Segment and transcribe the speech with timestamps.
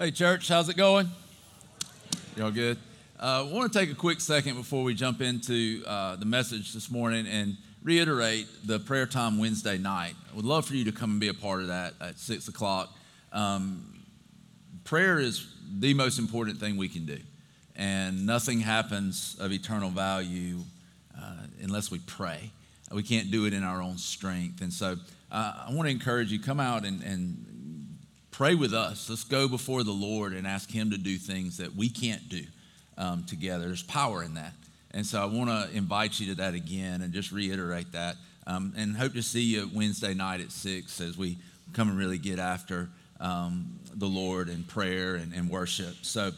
[0.00, 1.10] Hey, church, how's it going?
[2.34, 2.78] Y'all good?
[3.18, 6.72] I uh, want to take a quick second before we jump into uh, the message
[6.72, 10.14] this morning and reiterate the prayer time Wednesday night.
[10.32, 12.48] I would love for you to come and be a part of that at 6
[12.48, 12.96] o'clock.
[13.30, 14.02] Um,
[14.84, 17.18] prayer is the most important thing we can do,
[17.76, 20.60] and nothing happens of eternal value
[21.14, 22.50] uh, unless we pray.
[22.90, 24.62] We can't do it in our own strength.
[24.62, 24.96] And so
[25.30, 27.49] uh, I want to encourage you come out and, and
[28.40, 29.10] pray with us.
[29.10, 32.42] Let's go before the Lord and ask Him to do things that we can't do
[32.96, 33.66] um, together.
[33.66, 34.54] There's power in that.
[34.92, 38.16] And so I want to invite you to that again and just reiterate that.
[38.46, 41.36] Um, and hope to see you Wednesday night at 6 as we
[41.74, 42.88] come and really get after
[43.20, 45.96] um, the Lord in prayer and, and worship.
[46.00, 46.30] So,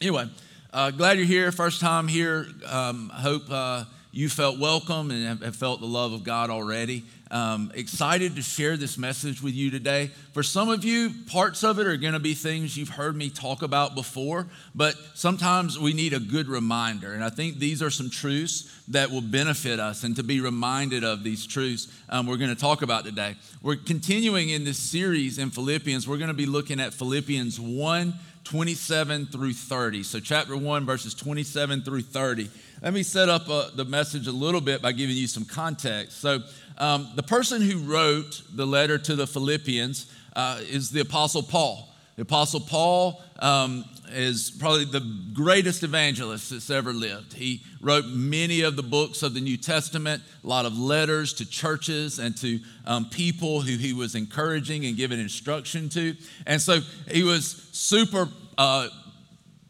[0.00, 0.26] anyway,
[0.72, 1.50] uh, glad you're here.
[1.50, 2.46] First time here.
[2.70, 3.82] Um, hope uh,
[4.14, 7.04] you felt welcome and have, felt the love of God already.
[7.30, 10.10] Um, excited to share this message with you today.
[10.34, 13.30] For some of you, parts of it are going to be things you've heard me
[13.30, 17.14] talk about before, but sometimes we need a good reminder.
[17.14, 21.04] And I think these are some truths that will benefit us and to be reminded
[21.04, 23.34] of these truths um, we're going to talk about today.
[23.62, 26.06] We're continuing in this series in Philippians.
[26.06, 28.12] We're going to be looking at Philippians 1
[28.44, 30.02] 27 through 30.
[30.02, 32.50] So, chapter 1, verses 27 through 30.
[32.82, 36.20] Let me set up uh, the message a little bit by giving you some context.
[36.20, 36.40] So,
[36.78, 41.91] um, the person who wrote the letter to the Philippians uh, is the Apostle Paul.
[42.22, 47.32] The Apostle Paul um, is probably the greatest evangelist that's ever lived.
[47.32, 51.44] He wrote many of the books of the New Testament, a lot of letters to
[51.44, 56.14] churches and to um, people who he was encouraging and giving instruction to.
[56.46, 56.78] And so
[57.10, 58.86] he was super uh,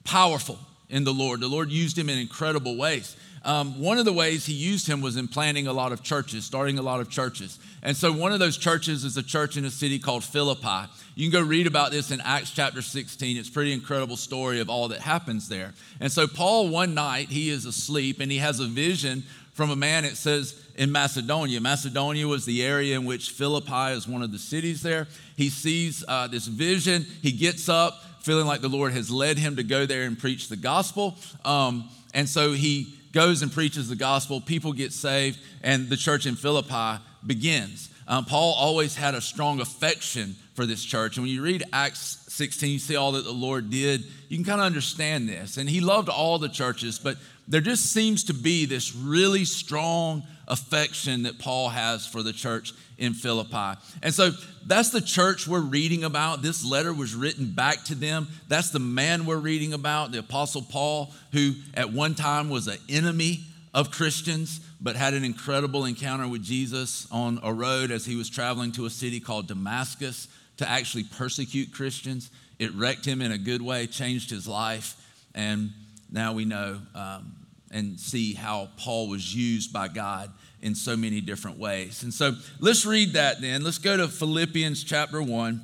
[0.04, 0.58] powerful
[0.90, 1.40] in the Lord.
[1.40, 3.16] The Lord used him in incredible ways.
[3.44, 6.44] Um, one of the ways he used him was in planting a lot of churches,
[6.44, 7.58] starting a lot of churches.
[7.82, 10.88] And so one of those churches is a church in a city called Philippi.
[11.16, 13.36] You can go read about this in Acts chapter 16.
[13.36, 15.74] It's a pretty incredible story of all that happens there.
[16.00, 19.76] And so Paul, one night, he is asleep and he has a vision from a
[19.76, 21.60] man, it says, in Macedonia.
[21.60, 25.08] Macedonia was the area in which Philippi is one of the cities there.
[25.36, 27.04] He sees uh, this vision.
[27.20, 30.48] He gets up, feeling like the Lord has led him to go there and preach
[30.48, 31.16] the gospel.
[31.44, 34.40] Um, and so he goes and preaches the gospel.
[34.40, 37.90] People get saved, and the church in Philippi begins.
[38.08, 41.16] Um, Paul always had a strong affection for this church.
[41.16, 44.04] And when you read Acts 16, you see all that the Lord did.
[44.28, 45.56] You can kind of understand this.
[45.56, 47.16] And he loved all the churches, but
[47.48, 52.72] there just seems to be this really strong affection that Paul has for the church
[52.98, 53.80] in Philippi.
[54.02, 54.30] And so
[54.66, 56.42] that's the church we're reading about.
[56.42, 58.28] This letter was written back to them.
[58.48, 62.78] That's the man we're reading about, the Apostle Paul, who at one time was an
[62.88, 63.40] enemy
[63.74, 68.28] of Christians, but had an incredible encounter with Jesus on a road as he was
[68.28, 72.30] traveling to a city called Damascus to actually persecute Christians.
[72.58, 74.96] It wrecked him in a good way, changed his life,
[75.34, 75.70] and
[76.10, 77.34] now we know um,
[77.72, 82.02] and see how Paul was used by God in so many different ways.
[82.02, 83.64] And so let's read that then.
[83.64, 85.60] Let's go to Philippians chapter 1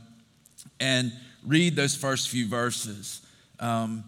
[0.81, 1.13] and
[1.47, 3.25] read those first few verses.
[3.61, 4.05] Um,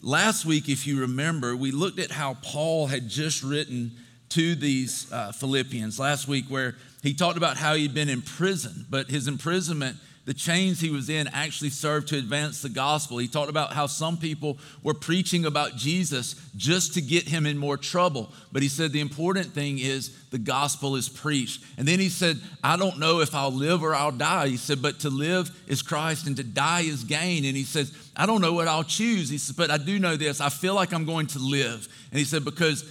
[0.00, 3.92] last week, if you remember, we looked at how Paul had just written
[4.30, 8.86] to these uh, Philippians last week, where he talked about how he'd been in prison,
[8.88, 13.18] but his imprisonment the chains he was in actually served to advance the gospel.
[13.18, 17.58] He talked about how some people were preaching about Jesus just to get him in
[17.58, 18.32] more trouble.
[18.52, 21.64] But he said the important thing is the gospel is preached.
[21.76, 24.48] And then he said, I don't know if I'll live or I'll die.
[24.48, 27.44] He said, but to live is Christ and to die is gain.
[27.44, 29.28] And he says, I don't know what I'll choose.
[29.28, 30.40] He said, but I do know this.
[30.40, 31.88] I feel like I'm going to live.
[32.10, 32.84] And he said, because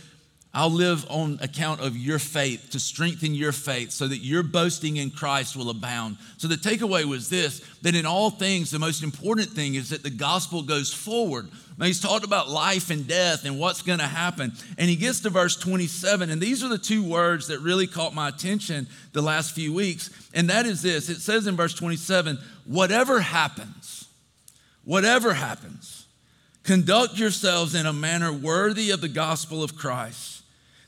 [0.53, 4.97] I'll live on account of your faith to strengthen your faith so that your boasting
[4.97, 6.17] in Christ will abound.
[6.35, 10.03] So the takeaway was this that in all things, the most important thing is that
[10.03, 11.49] the gospel goes forward.
[11.77, 14.51] Now, he's talked about life and death and what's going to happen.
[14.77, 18.13] And he gets to verse 27, and these are the two words that really caught
[18.13, 20.09] my attention the last few weeks.
[20.33, 24.09] And that is this it says in verse 27 whatever happens,
[24.83, 26.07] whatever happens,
[26.63, 30.40] conduct yourselves in a manner worthy of the gospel of Christ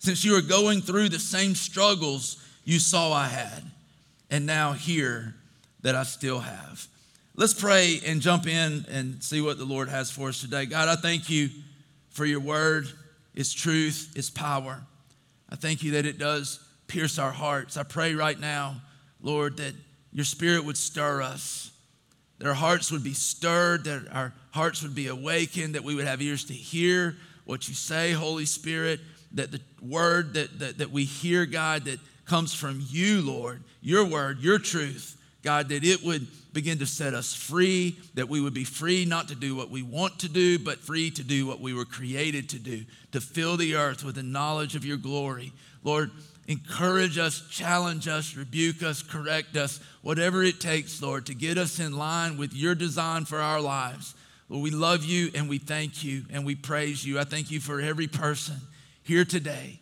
[0.00, 3.62] since you are going through the same struggles you saw I had,
[4.30, 5.34] and now hear
[5.82, 6.86] that I still have.
[7.36, 10.66] Let's pray and jump in and see what the Lord has for us today.
[10.66, 11.50] God, I thank you
[12.10, 12.86] for your word,
[13.34, 14.80] its truth, its power.
[15.48, 17.76] I thank you that it does pierce our hearts.
[17.76, 18.76] I pray right now,
[19.22, 19.74] Lord, that
[20.12, 21.72] your spirit would stir us,
[22.38, 26.06] that our hearts would be stirred, that our hearts would be awakened, that we would
[26.06, 29.00] have ears to hear what you say, Holy Spirit,
[29.32, 34.04] that the word that, that, that we hear, God, that comes from you, Lord, your
[34.04, 38.54] word, your truth, God, that it would begin to set us free, that we would
[38.54, 41.60] be free not to do what we want to do, but free to do what
[41.60, 45.52] we were created to do, to fill the earth with the knowledge of your glory.
[45.82, 46.10] Lord,
[46.46, 51.78] encourage us, challenge us, rebuke us, correct us, whatever it takes, Lord, to get us
[51.78, 54.14] in line with your design for our lives.
[54.48, 57.20] Lord, we love you and we thank you and we praise you.
[57.20, 58.56] I thank you for every person
[59.02, 59.80] here today.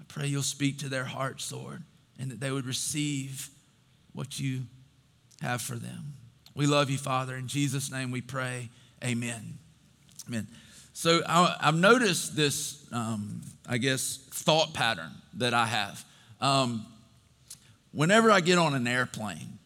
[0.00, 1.82] I pray you'll speak to their hearts, Lord,
[2.18, 3.48] and that they would receive
[4.12, 4.62] what you
[5.40, 6.14] have for them.
[6.54, 7.36] We love you, Father.
[7.36, 8.68] In Jesus' name we pray.
[9.02, 9.58] Amen.
[10.28, 10.46] Amen.
[10.92, 16.04] So I, have noticed this, um, I guess, thought pattern that I have.
[16.40, 16.86] Um,
[17.92, 19.58] whenever I get on an airplane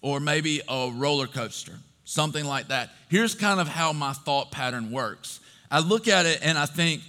[0.00, 1.74] or maybe a roller coaster,
[2.04, 5.40] something like that, here's kind of how my thought pattern works.
[5.70, 7.02] I look at it and I think,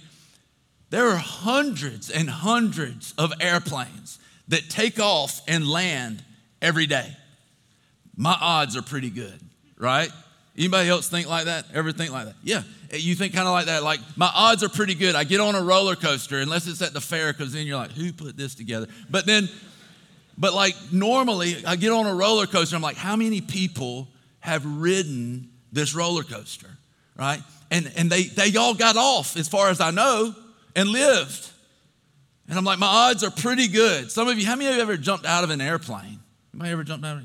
[0.90, 4.18] there are hundreds and hundreds of airplanes
[4.48, 6.24] that take off and land
[6.62, 7.16] every day
[8.16, 9.38] my odds are pretty good,
[9.76, 10.10] right?
[10.56, 11.66] Anybody else think like that?
[11.74, 12.34] Ever think like that?
[12.42, 12.62] Yeah.
[12.92, 15.14] You think kind of like that, like my odds are pretty good.
[15.14, 17.92] I get on a roller coaster, unless it's at the fair, because then you're like,
[17.92, 18.86] who put this together?
[19.10, 19.48] But then,
[20.38, 24.08] but like normally, I get on a roller coaster, I'm like, how many people
[24.40, 26.70] have ridden this roller coaster,
[27.18, 27.42] right?
[27.70, 30.34] And, and they, they all got off, as far as I know,
[30.76, 31.50] and lived.
[32.48, 34.12] And I'm like, my odds are pretty good.
[34.12, 36.20] Some of you, how many of you ever jumped out of an airplane?
[36.54, 37.24] Anybody ever jumped out of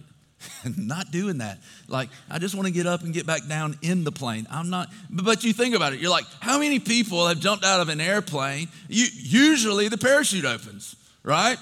[0.78, 1.60] not doing that.
[1.88, 4.48] Like, I just want to get up and get back down in the plane.
[4.50, 6.00] I'm not, but you think about it.
[6.00, 8.68] You're like, how many people have jumped out of an airplane?
[8.88, 11.58] You, usually the parachute opens, right?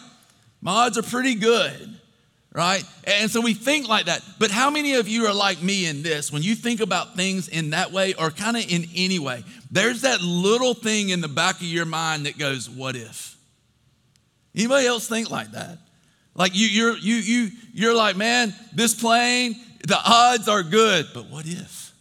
[0.62, 1.99] My odds are pretty good,
[2.54, 2.84] right?
[3.06, 4.24] And so we think like that.
[4.40, 6.32] But how many of you are like me in this?
[6.32, 10.02] When you think about things in that way or kind of in any way, there's
[10.02, 13.38] that little thing in the back of your mind that goes, what if?
[14.56, 15.78] Anybody else think like that?
[16.36, 19.56] Like you, you're you you you're like, man, this plane,
[19.88, 21.94] the odds are good, but what if?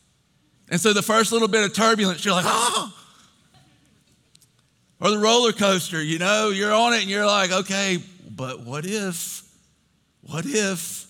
[0.70, 2.94] And so the first little bit of turbulence, you're like, oh.
[5.00, 7.98] Or the roller coaster, you know, you're on it and you're like, okay,
[8.30, 9.47] but what if?
[10.28, 11.06] What if?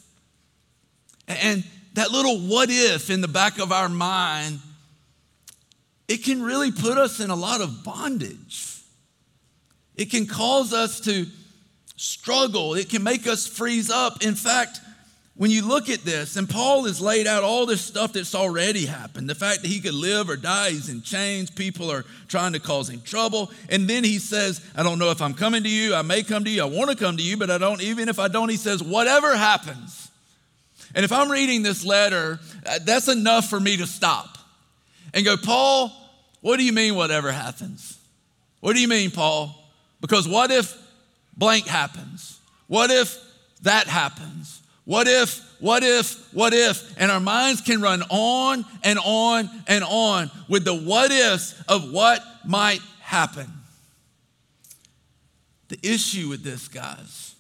[1.27, 4.61] And that little what if in the back of our mind,
[6.07, 8.77] it can really put us in a lot of bondage.
[9.97, 11.27] It can cause us to
[11.97, 12.75] struggle.
[12.75, 14.23] It can make us freeze up.
[14.23, 14.81] In fact,
[15.39, 18.87] when you look at this, and Paul has laid out all this stuff that's already
[18.87, 22.55] happened the fact that he could live or die, he's in chains, people are trying
[22.55, 23.49] to cause him trouble.
[23.69, 26.43] And then he says, I don't know if I'm coming to you, I may come
[26.43, 28.49] to you, I want to come to you, but I don't, even if I don't,
[28.49, 30.11] he says, whatever happens.
[30.93, 34.39] And if I'm reading this letter, uh, that's enough for me to stop
[35.15, 35.93] and go, Paul,
[36.41, 37.97] what do you mean, whatever happens?
[38.59, 39.55] What do you mean, Paul?
[40.01, 40.77] Because what if
[41.37, 42.41] blank happens?
[42.67, 43.17] What if
[43.63, 44.63] that happens?
[44.89, 46.99] What if, what if, what if?
[46.99, 51.93] And our minds can run on and on and on with the what ifs of
[51.93, 53.53] what might happen.
[55.69, 57.35] The issue with this, guys,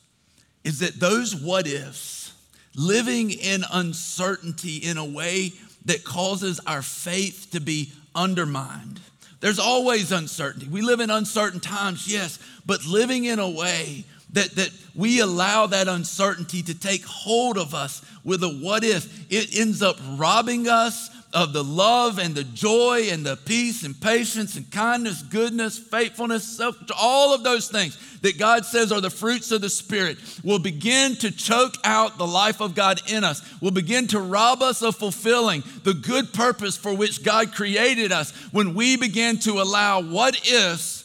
[0.62, 2.35] is that those what ifs,
[2.76, 5.55] living in uncertainty in a way
[5.87, 9.00] that causes our faith to be undermined,
[9.40, 10.69] there's always uncertainty.
[10.69, 15.67] We live in uncertain times, yes, but living in a way that, that we allow
[15.67, 20.69] that uncertainty to take hold of us with a what if, it ends up robbing
[20.69, 25.79] us of the love and the joy and the peace and patience and kindness, goodness,
[25.79, 30.17] faithfulness, self, all of those things that God says are the fruits of the Spirit
[30.43, 34.63] will begin to choke out the life of God in us, will begin to rob
[34.63, 39.61] us of fulfilling the good purpose for which God created us when we begin to
[39.61, 40.98] allow what ifs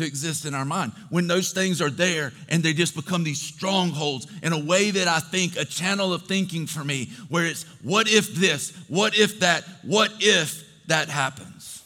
[0.00, 0.92] to exist in our mind.
[1.10, 5.06] When those things are there and they just become these strongholds in a way that
[5.06, 9.40] I think, a channel of thinking for me, where it's what if this, what if
[9.40, 11.82] that, what if that happens.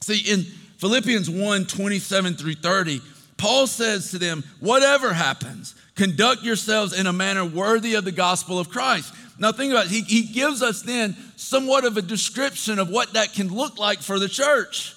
[0.00, 0.44] See, in
[0.78, 3.02] Philippians 1 27 through 30,
[3.36, 8.58] Paul says to them, whatever happens, conduct yourselves in a manner worthy of the gospel
[8.58, 9.12] of Christ.
[9.38, 9.90] Now, think about it.
[9.90, 14.00] He, he gives us then somewhat of a description of what that can look like
[14.00, 14.95] for the church.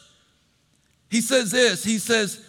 [1.09, 2.45] He says this He says,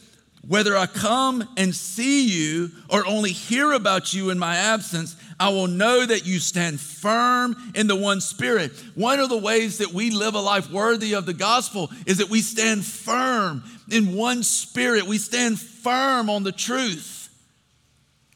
[0.47, 5.51] whether I come and see you or only hear about you in my absence, I
[5.51, 8.73] will know that you stand firm in the one spirit.
[8.95, 12.31] One of the ways that we live a life worthy of the gospel is that
[12.31, 15.05] we stand firm in one spirit.
[15.05, 17.29] We stand firm on the truth.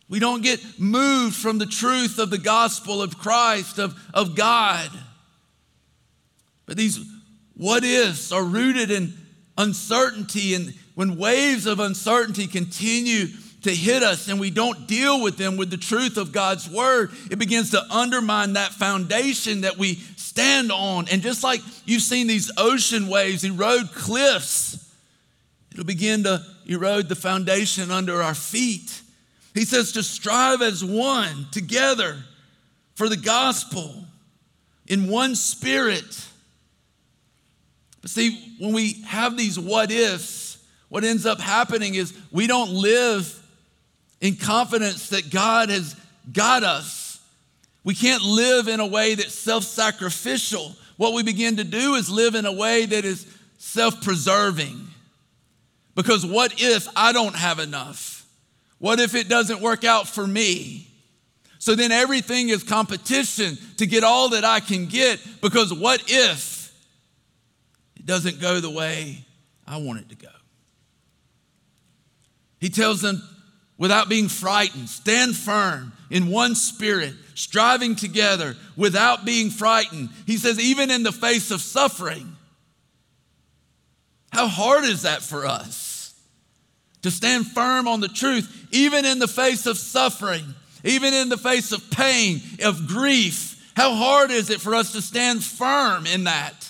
[0.09, 4.90] We don't get moved from the truth of the gospel of Christ, of, of God.
[6.66, 7.00] But these
[7.57, 9.14] what ifs are rooted in
[9.57, 10.55] uncertainty.
[10.55, 13.27] And when waves of uncertainty continue
[13.63, 17.11] to hit us and we don't deal with them with the truth of God's word,
[17.31, 21.09] it begins to undermine that foundation that we stand on.
[21.11, 24.93] And just like you've seen these ocean waves erode cliffs,
[25.73, 29.01] it'll begin to erode the foundation under our feet.
[29.55, 32.17] He says to strive as one together
[32.95, 34.05] for the gospel
[34.87, 36.29] in one spirit.
[38.05, 40.59] But see, when we have these what ifs,
[40.91, 43.43] what ends up happening is we don't live
[44.21, 45.97] in confidence that God has
[46.31, 47.19] got us.
[47.83, 50.77] We can't live in a way that's self sacrificial.
[50.99, 54.87] What we begin to do is live in a way that is self preserving.
[55.95, 58.27] Because what if I don't have enough?
[58.81, 60.89] What if it doesn't work out for me?
[61.59, 66.54] So then everything is competition to get all that I can get because what if
[68.05, 69.25] it doesn't go the way
[69.67, 70.29] I want it to go?
[72.61, 73.23] He tells them,
[73.77, 80.11] without being frightened, stand firm in one spirit, striving together without being frightened.
[80.27, 82.37] He says, even in the face of suffering.
[84.33, 85.95] How hard is that for us?
[87.05, 90.43] to stand firm on the truth, even in the face of suffering,
[90.85, 93.73] even in the face of pain, of grief.
[93.77, 96.63] How hard is it for us to stand firm in that?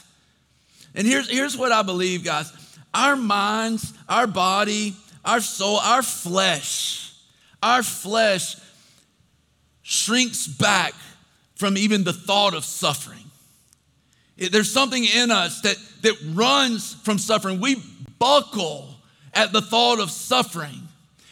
[0.95, 2.53] And here's, here's what I believe, guys
[2.93, 7.13] our minds, our body, our soul, our flesh,
[7.63, 8.57] our flesh
[9.83, 10.95] shrinks back
[11.57, 13.19] from even the thought of suffering.
[14.37, 17.61] There's something in us that, that runs from suffering.
[17.61, 17.83] We
[18.19, 18.95] buckle
[19.33, 20.89] at the thought of suffering.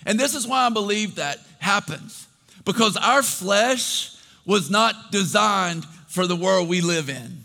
[0.06, 2.26] And this is why I believe that happens
[2.64, 7.44] because our flesh was not designed for the world we live in.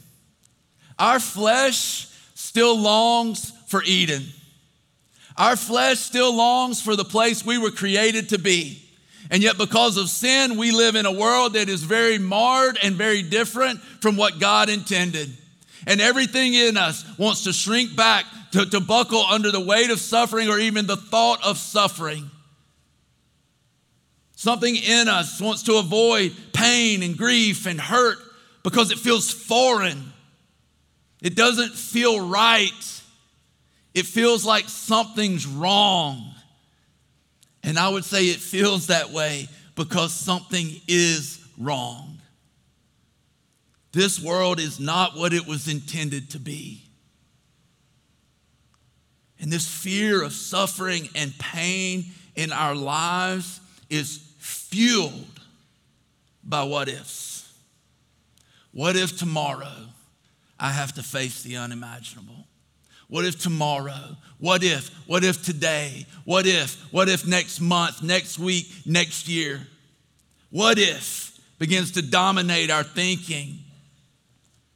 [1.00, 4.24] Our flesh still longs for Eden.
[5.38, 8.84] Our flesh still longs for the place we were created to be.
[9.30, 12.96] And yet, because of sin, we live in a world that is very marred and
[12.96, 15.30] very different from what God intended.
[15.86, 20.00] And everything in us wants to shrink back to, to buckle under the weight of
[20.00, 22.30] suffering or even the thought of suffering.
[24.36, 28.18] Something in us wants to avoid pain and grief and hurt
[28.64, 30.14] because it feels foreign.
[31.22, 33.02] It doesn't feel right.
[33.94, 36.34] It feels like something's wrong.
[37.64, 42.20] And I would say it feels that way because something is wrong.
[43.92, 46.84] This world is not what it was intended to be.
[49.40, 52.06] And this fear of suffering and pain
[52.36, 53.60] in our lives
[53.90, 55.40] is fueled
[56.44, 57.52] by what ifs.
[58.72, 59.88] What if tomorrow
[60.60, 62.48] I have to face the unimaginable?
[63.10, 64.18] What if tomorrow?
[64.40, 64.90] What if?
[65.08, 66.06] What if today?
[66.26, 66.76] What if?
[66.92, 69.66] What if next month, next week, next year?
[70.50, 73.60] What if begins to dominate our thinking?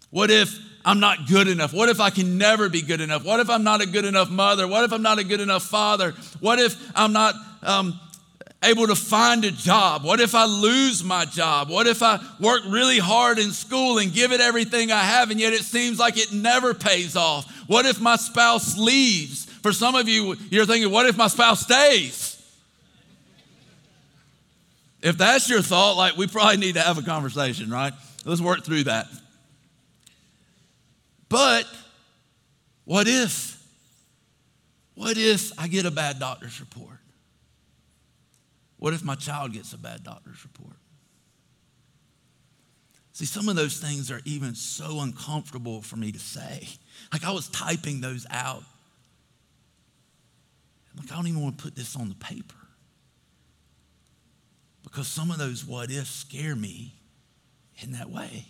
[0.09, 1.73] What if I'm not good enough?
[1.73, 3.23] What if I can never be good enough?
[3.23, 4.67] What if I'm not a good enough mother?
[4.67, 6.11] What if I'm not a good enough father?
[6.39, 7.99] What if I'm not um,
[8.63, 10.03] able to find a job?
[10.03, 11.69] What if I lose my job?
[11.69, 15.39] What if I work really hard in school and give it everything I have and
[15.39, 17.51] yet it seems like it never pays off?
[17.67, 19.45] What if my spouse leaves?
[19.45, 22.37] For some of you, you're thinking, what if my spouse stays?
[25.01, 27.93] If that's your thought, like we probably need to have a conversation, right?
[28.25, 29.07] Let's work through that.
[31.27, 31.65] But
[32.85, 33.59] what if?
[34.95, 36.90] What if I get a bad doctor's report?
[38.81, 40.75] What if my child gets a bad doctor's report?
[43.13, 46.67] See, some of those things are even so uncomfortable for me to say.
[47.13, 48.63] Like I was typing those out.
[50.97, 52.55] Like, I don't even want to put this on the paper.
[54.83, 56.95] Because some of those what ifs scare me
[57.83, 58.45] in that way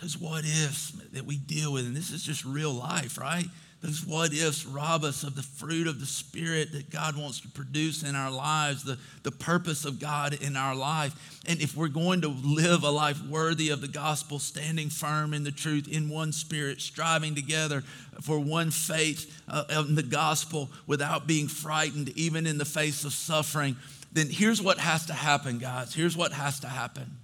[0.00, 3.46] those what ifs that we deal with, and this is just real life, right?
[3.84, 7.48] Those what ifs rob us of the fruit of the Spirit that God wants to
[7.48, 11.42] produce in our lives, the, the purpose of God in our life.
[11.46, 15.44] And if we're going to live a life worthy of the gospel, standing firm in
[15.44, 17.82] the truth, in one spirit, striving together
[18.22, 23.12] for one faith uh, in the gospel without being frightened, even in the face of
[23.12, 23.76] suffering,
[24.14, 25.94] then here's what has to happen, guys.
[25.94, 27.18] Here's what has to happen.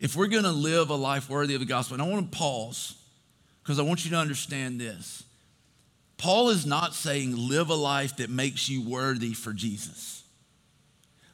[0.00, 2.36] If we're going to live a life worthy of the gospel, and I want to
[2.36, 2.97] pause
[3.68, 5.24] because I want you to understand this.
[6.16, 10.24] Paul is not saying live a life that makes you worthy for Jesus.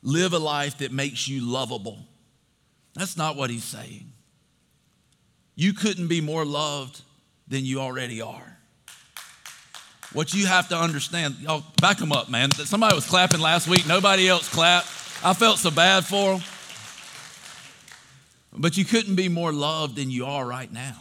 [0.02, 1.96] Live a life that makes you lovable.
[2.94, 4.10] That's not what he's saying.
[5.54, 7.02] You couldn't be more loved
[7.46, 8.58] than you already are.
[10.12, 12.50] What you have to understand, y'all back them up, man.
[12.50, 14.88] Somebody was clapping last week, nobody else clapped.
[15.22, 16.42] I felt so bad for them.
[18.60, 20.96] But you couldn't be more loved than you are right now.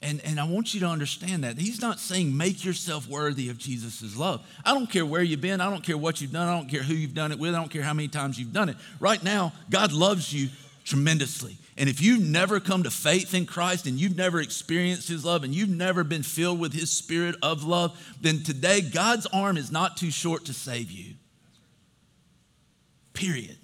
[0.00, 1.58] And, and I want you to understand that.
[1.58, 4.46] He's not saying make yourself worthy of Jesus' love.
[4.64, 5.60] I don't care where you've been.
[5.60, 6.46] I don't care what you've done.
[6.46, 7.54] I don't care who you've done it with.
[7.54, 8.76] I don't care how many times you've done it.
[9.00, 10.50] Right now, God loves you
[10.84, 11.58] tremendously.
[11.76, 15.44] And if you've never come to faith in Christ and you've never experienced His love
[15.44, 19.70] and you've never been filled with His spirit of love, then today God's arm is
[19.70, 21.14] not too short to save you.
[23.14, 23.56] Period.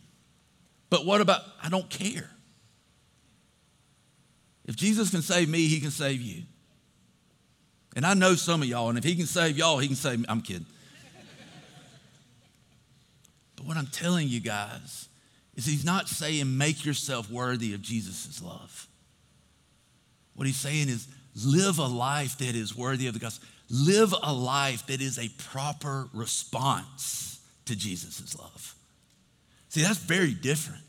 [0.90, 2.30] But what about, I don't care.
[4.64, 6.42] If Jesus can save me, He can save you.
[7.96, 10.20] And I know some of y'all, and if He can save y'all, He can save
[10.20, 10.26] me.
[10.28, 10.66] I'm kidding.
[13.56, 15.08] but what I'm telling you guys,
[15.56, 18.88] is he's not saying make yourself worthy of Jesus' love.
[20.34, 21.06] What he's saying is
[21.44, 23.48] live a life that is worthy of the gospel.
[23.70, 28.74] Live a life that is a proper response to Jesus' love.
[29.68, 30.82] See, that's very different.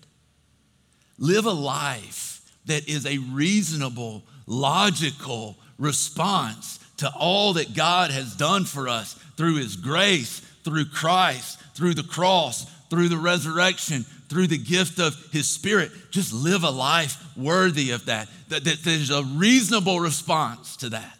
[1.17, 2.34] Live a life
[2.65, 9.57] that is a reasonable, logical response to all that God has done for us through
[9.57, 15.47] his grace, through Christ, through the cross, through the resurrection, through the gift of His
[15.47, 18.27] Spirit, just live a life worthy of that.
[18.49, 21.17] That, that there's a reasonable response to that.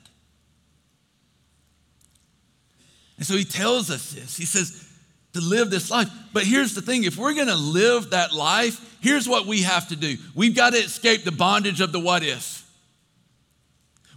[3.17, 4.37] And so He tells us this.
[4.37, 4.89] He says,
[5.35, 6.09] to live this life.
[6.33, 9.87] But here's the thing if we're going to live that life, here's what we have
[9.89, 12.65] to do we've got to escape the bondage of the what if.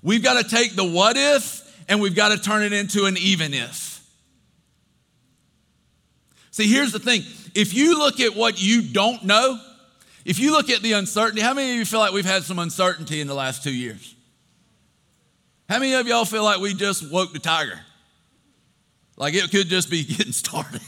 [0.03, 3.17] We've got to take the what if and we've got to turn it into an
[3.19, 3.89] even if.
[6.51, 7.23] See, here's the thing
[7.55, 9.61] if you look at what you don't know,
[10.25, 12.59] if you look at the uncertainty, how many of you feel like we've had some
[12.59, 14.15] uncertainty in the last two years?
[15.69, 17.79] How many of y'all feel like we just woke the tiger?
[19.17, 20.81] Like it could just be getting started.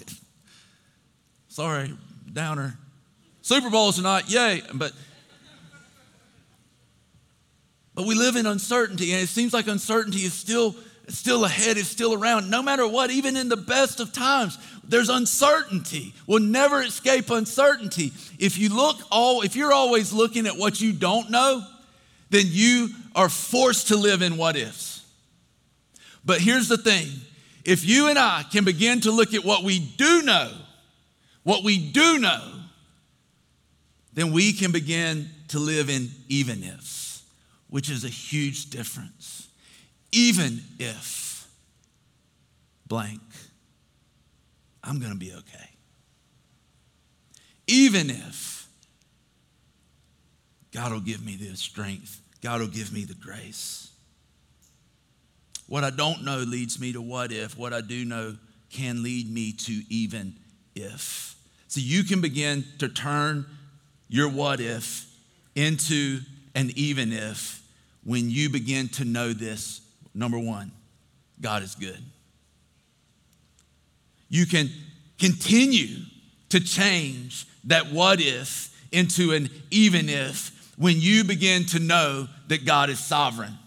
[1.51, 1.93] Sorry,
[2.33, 2.79] downer.
[3.43, 4.93] Super Bowls not, yay, but
[7.93, 10.77] but we live in uncertainty, and it seems like uncertainty is still
[11.09, 12.51] still ahead, is still around.
[12.51, 16.15] No matter what, even in the best of times, there's uncertainty.
[16.29, 18.13] We'll never escape uncertainty.
[18.39, 21.67] If you look all, if you're always looking at what you don't know,
[22.31, 25.05] then you are forced to live in what ifs.
[26.25, 27.09] But here's the thing
[27.65, 30.53] if you and I can begin to look at what we do know,
[31.43, 32.43] what we do know,
[34.13, 37.23] then we can begin to live in even ifs,
[37.69, 39.49] which is a huge difference.
[40.13, 41.49] Even if
[42.87, 43.21] blank
[44.83, 45.71] I'm going to be okay.
[47.67, 48.67] Even if
[50.73, 53.91] God will give me the strength, God will give me the grace.
[55.67, 57.57] What I don't know leads me to what if.
[57.57, 58.37] What I do know
[58.71, 60.35] can lead me to even
[60.75, 61.37] if.
[61.69, 63.47] So you can begin to turn
[64.09, 65.07] your what if
[65.55, 66.21] into
[66.55, 67.63] an even if
[68.05, 69.81] when you begin to know this.
[70.15, 70.73] Number one,
[71.41, 72.03] God is good
[74.31, 74.71] you can
[75.19, 75.99] continue
[76.49, 82.65] to change that what if into an even if when you begin to know that
[82.65, 83.59] God is sovereign.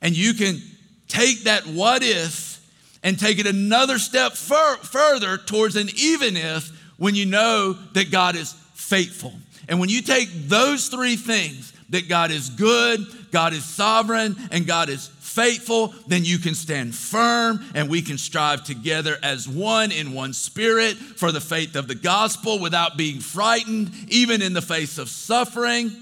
[0.00, 0.60] And you can
[1.08, 2.57] take that what if
[3.02, 8.10] and take it another step fur- further towards an even if when you know that
[8.10, 9.32] God is faithful.
[9.68, 14.66] And when you take those three things that God is good, God is sovereign, and
[14.66, 19.92] God is faithful, then you can stand firm and we can strive together as one
[19.92, 24.62] in one spirit for the faith of the gospel without being frightened, even in the
[24.62, 25.92] face of suffering.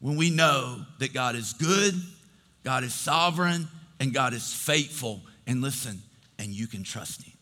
[0.00, 1.94] When we know that God is good,
[2.64, 3.68] God is sovereign,
[4.00, 5.22] and God is faithful.
[5.46, 6.02] And listen,
[6.38, 7.32] and you can trust Him.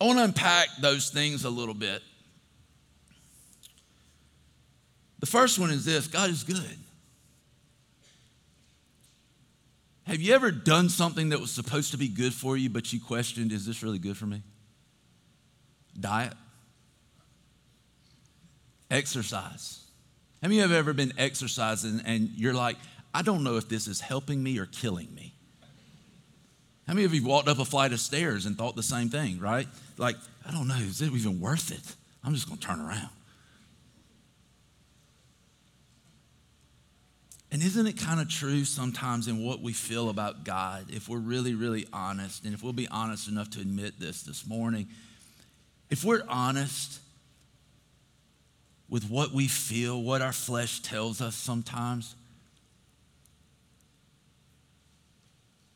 [0.00, 2.02] I want to unpack those things a little bit.
[5.18, 6.78] The first one is this God is good.
[10.06, 13.00] Have you ever done something that was supposed to be good for you, but you
[13.00, 14.42] questioned, is this really good for me?
[16.00, 16.32] Diet,
[18.90, 19.87] exercise.
[20.42, 22.76] Have you have ever been exercising and you're like,
[23.12, 25.34] I don't know if this is helping me or killing me?
[26.86, 29.40] How many of you walked up a flight of stairs and thought the same thing,
[29.40, 29.66] right?
[29.98, 31.96] Like, I don't know, is it even worth it?
[32.24, 33.10] I'm just going to turn around.
[37.50, 41.18] And isn't it kind of true sometimes in what we feel about God, if we're
[41.18, 44.86] really, really honest, and if we'll be honest enough to admit this this morning,
[45.90, 47.00] if we're honest
[48.88, 52.14] with what we feel, what our flesh tells us sometimes,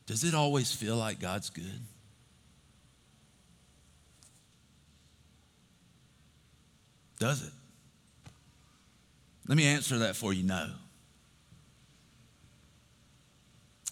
[0.05, 1.81] Does it always feel like God's good?
[7.19, 7.53] Does it?
[9.47, 10.71] Let me answer that for you no.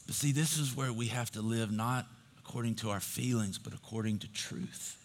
[0.05, 2.07] But see, this is where we have to live not
[2.39, 4.97] according to our feelings, but according to truth.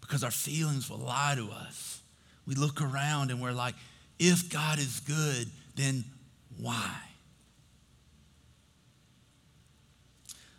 [0.00, 1.99] Because our feelings will lie to us.
[2.50, 3.76] We look around and we're like,
[4.18, 6.02] if God is good, then
[6.58, 6.96] why?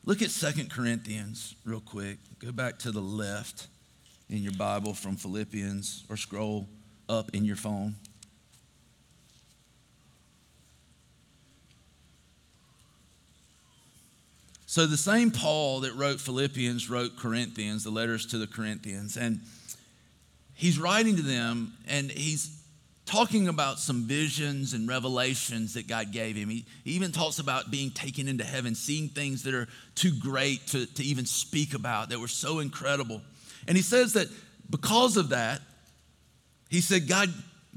[0.06, 2.20] Look at Second Corinthians real quick.
[2.40, 3.68] Go back to the left
[4.30, 6.70] in your Bible from Philippians or scroll
[7.10, 7.98] up in your phone.
[14.66, 19.18] So, the same Paul that wrote Philippians wrote Corinthians, the letters to the Corinthians.
[19.18, 19.42] And
[20.62, 22.62] he's writing to them and he's
[23.08, 26.50] talking about some visions and revelations that God gave him.
[26.50, 30.68] He, he, even talks about being taken into heaven, seeing things that are too great
[30.68, 33.22] to, to even speak about, that were so incredible.
[33.68, 34.28] And he says that
[34.70, 35.62] because of that,
[36.70, 37.34] he said God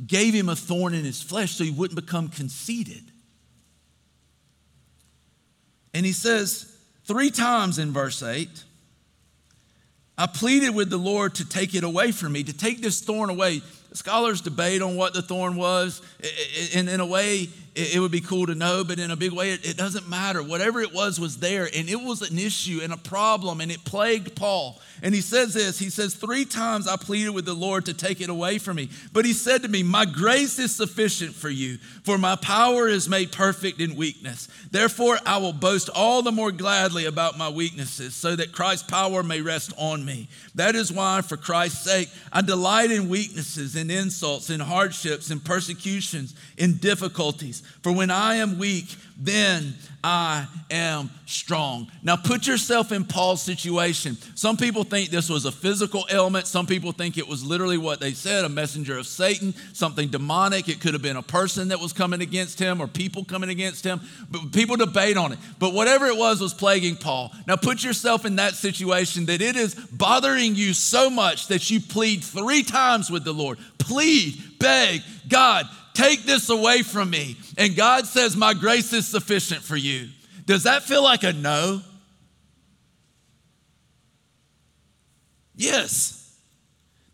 [0.07, 3.03] gave him a thorn in his flesh so he wouldn't become conceited.
[5.95, 6.71] And he says
[7.07, 8.63] three times in verse 8,
[10.17, 13.31] I pleaded with the Lord to take it away from me, to take this thorn
[13.31, 13.63] away.
[13.93, 16.01] Scholars debate on what the thorn was.
[16.75, 19.51] And in a way, it would be cool to know, but in a big way,
[19.51, 20.43] it doesn't matter.
[20.43, 21.65] Whatever it was, was there.
[21.75, 24.81] And it was an issue and a problem, and it plagued Paul.
[25.03, 28.21] And he says this He says, Three times I pleaded with the Lord to take
[28.21, 28.91] it away from me.
[29.13, 33.09] But he said to me, My grace is sufficient for you, for my power is
[33.09, 34.49] made perfect in weakness.
[34.71, 39.25] Therefore, I will boast all the more gladly about my weaknesses, so that Christ's power
[39.25, 40.29] may rest on me.
[40.55, 45.41] That is why, for Christ's sake, I delight in weaknesses, in insults, in hardships, in
[45.41, 47.64] persecutions, in difficulties.
[47.83, 51.91] For when I am weak, then I am strong.
[52.03, 54.17] Now put yourself in Paul's situation.
[54.35, 56.47] Some people think this was a physical ailment.
[56.47, 60.69] Some people think it was literally what they said a messenger of Satan, something demonic.
[60.69, 63.85] It could have been a person that was coming against him or people coming against
[63.85, 64.01] him.
[64.31, 65.39] But people debate on it.
[65.59, 67.33] But whatever it was was plaguing Paul.
[67.47, 71.81] Now put yourself in that situation that it is bothering you so much that you
[71.81, 73.59] plead three times with the Lord.
[73.79, 77.37] Plead, beg, God, Take this away from me.
[77.57, 80.09] And God says, My grace is sufficient for you.
[80.45, 81.81] Does that feel like a no?
[85.57, 86.21] Yes.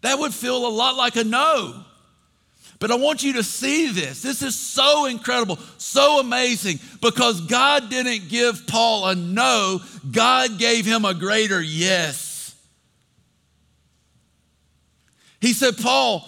[0.00, 1.84] That would feel a lot like a no.
[2.78, 4.22] But I want you to see this.
[4.22, 10.86] This is so incredible, so amazing, because God didn't give Paul a no, God gave
[10.86, 12.56] him a greater yes.
[15.42, 16.26] He said, Paul,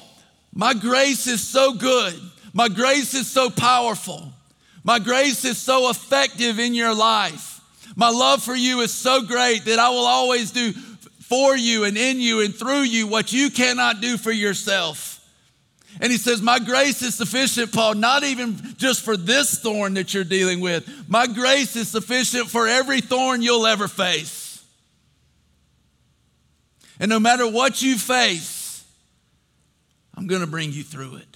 [0.53, 2.21] my grace is so good
[2.53, 4.33] my grace is so powerful.
[4.85, 7.61] My grace is so effective in your life.
[7.95, 11.97] My love for you is so great that I will always do for you and
[11.97, 15.13] in you and through you what you cannot do for yourself.
[16.01, 20.15] And he says, My grace is sufficient, Paul, not even just for this thorn that
[20.15, 20.89] you're dealing with.
[21.09, 24.65] My grace is sufficient for every thorn you'll ever face.
[26.99, 28.85] And no matter what you face,
[30.15, 31.32] I'm going to bring you through it.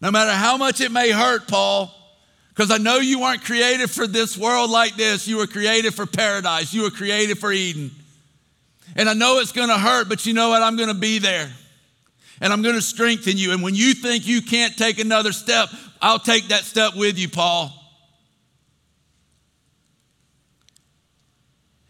[0.00, 1.92] No matter how much it may hurt, Paul,
[2.50, 5.28] because I know you weren't created for this world like this.
[5.28, 7.90] You were created for paradise, you were created for Eden.
[8.94, 10.62] And I know it's going to hurt, but you know what?
[10.62, 11.50] I'm going to be there.
[12.40, 13.52] And I'm going to strengthen you.
[13.52, 15.68] And when you think you can't take another step,
[16.00, 17.72] I'll take that step with you, Paul.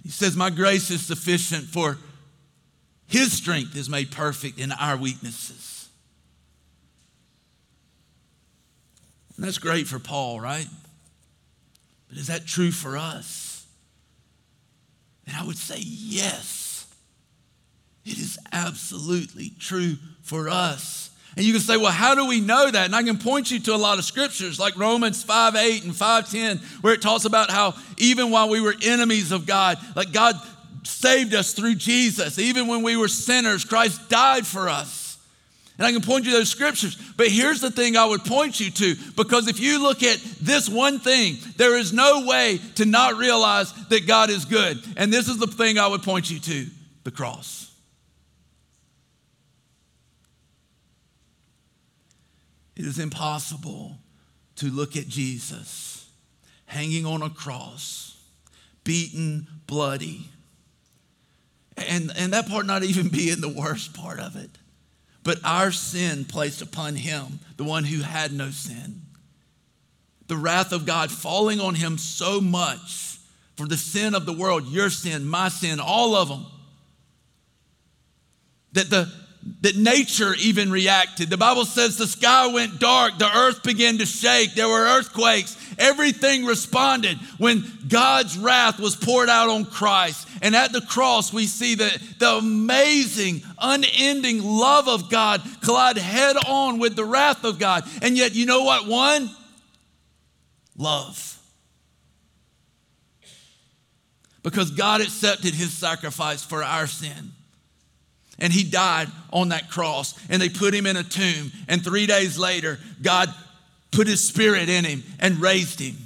[0.03, 1.99] He says, My grace is sufficient for
[3.09, 5.66] his strength is made perfect in our weaknesses.
[9.37, 10.67] And that's great for Paul, right?
[12.09, 13.67] But is that true for us?
[15.27, 16.87] And I would say yes.
[18.05, 21.11] It is absolutely true for us.
[21.37, 22.87] And you can say, well, how do we know that?
[22.87, 25.95] And I can point you to a lot of scriptures like Romans 5 8 and
[25.95, 30.13] 5 10, where it talks about how even while we were enemies of God, like
[30.13, 30.37] God
[30.85, 32.39] saved us through Jesus.
[32.39, 35.06] Even when we were sinners, Christ died for us.
[35.79, 36.97] And I can point you to those scriptures.
[37.17, 40.69] But here's the thing I would point you to because if you look at this
[40.69, 44.79] one thing, there is no way to not realize that God is good.
[44.97, 46.67] And this is the thing I would point you to
[47.05, 47.75] the cross.
[52.75, 53.99] It is impossible
[54.57, 56.09] to look at Jesus
[56.67, 58.19] hanging on a cross,
[58.85, 60.29] beaten, bloody,
[61.77, 64.59] and, and that part not even being the worst part of it
[65.27, 69.03] but our sin placed upon him, the one who had no sin.
[70.29, 73.19] The wrath of God falling on him so much
[73.57, 76.47] for the sin of the world, your sin, my sin, all of them,
[78.75, 79.13] that the
[79.61, 81.31] that nature even reacted.
[81.31, 85.57] The Bible says the sky went dark, the earth began to shake, there were earthquakes.
[85.79, 90.27] Everything responded when God's wrath was poured out on Christ.
[90.41, 96.37] And at the cross, we see that the amazing, unending love of God collide head
[96.49, 97.85] on with the wrath of God.
[98.01, 99.31] And yet, you know what won?
[100.77, 101.39] Love.
[104.43, 107.33] Because God accepted his sacrifice for our sin.
[108.39, 110.15] And he died on that cross.
[110.29, 111.53] And they put him in a tomb.
[111.69, 113.33] And three days later, God
[113.93, 115.97] put his spirit in him and raised him.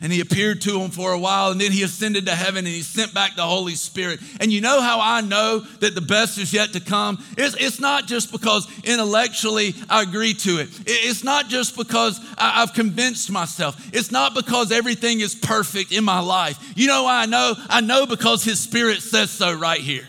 [0.00, 2.68] And he appeared to him for a while, and then he ascended to heaven and
[2.68, 4.20] he sent back the Holy Spirit.
[4.38, 7.18] And you know how I know that the best is yet to come?
[7.36, 12.62] It's, it's not just because intellectually I agree to it, it's not just because I,
[12.62, 16.74] I've convinced myself, it's not because everything is perfect in my life.
[16.76, 17.54] You know why I know?
[17.68, 20.06] I know because his Spirit says so right here.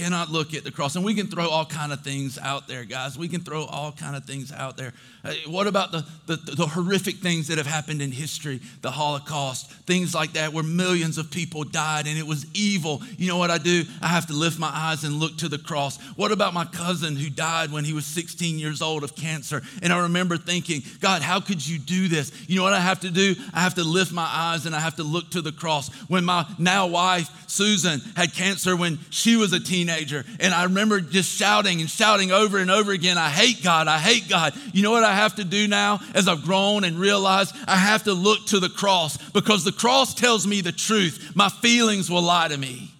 [0.00, 0.96] Cannot look at the cross.
[0.96, 3.18] And we can throw all kind of things out there guys.
[3.18, 4.94] We can throw all kind of things out there.
[5.22, 8.60] Uh, what about the, the, the, horrific things that have happened in history?
[8.80, 13.02] The holocaust things like that where millions of people died and it was evil.
[13.18, 13.82] You know what i do?
[14.00, 16.00] I have to lift my eyes and look to the cross.
[16.16, 19.60] What about my cousin who died when he was 16 years old of cancer?
[19.82, 22.32] And i remember thinking god how could you do this?
[22.48, 23.34] You know what i have to do?
[23.52, 25.92] I have to lift my eyes and i have to look to the cross.
[26.08, 30.24] When my now wife susan had cancer when she was a teenager teenager.
[30.38, 33.98] And I remember just shouting and shouting over and over again, I hate God, I
[33.98, 34.54] hate God.
[34.72, 38.04] You know what I have to do now as I've grown and realized I have
[38.04, 41.32] to look to the cross because the cross tells me the truth.
[41.34, 42.92] My feelings will lie to me.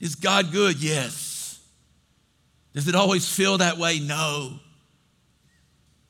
[0.00, 0.82] Is God good?
[0.82, 1.60] Yes.
[2.74, 4.00] Does it always feel that way?
[4.00, 4.58] No.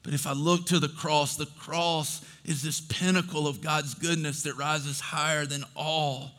[0.02, 4.42] But if I look to the cross, the cross is this pinnacle of God's goodness
[4.42, 6.32] that rises higher than all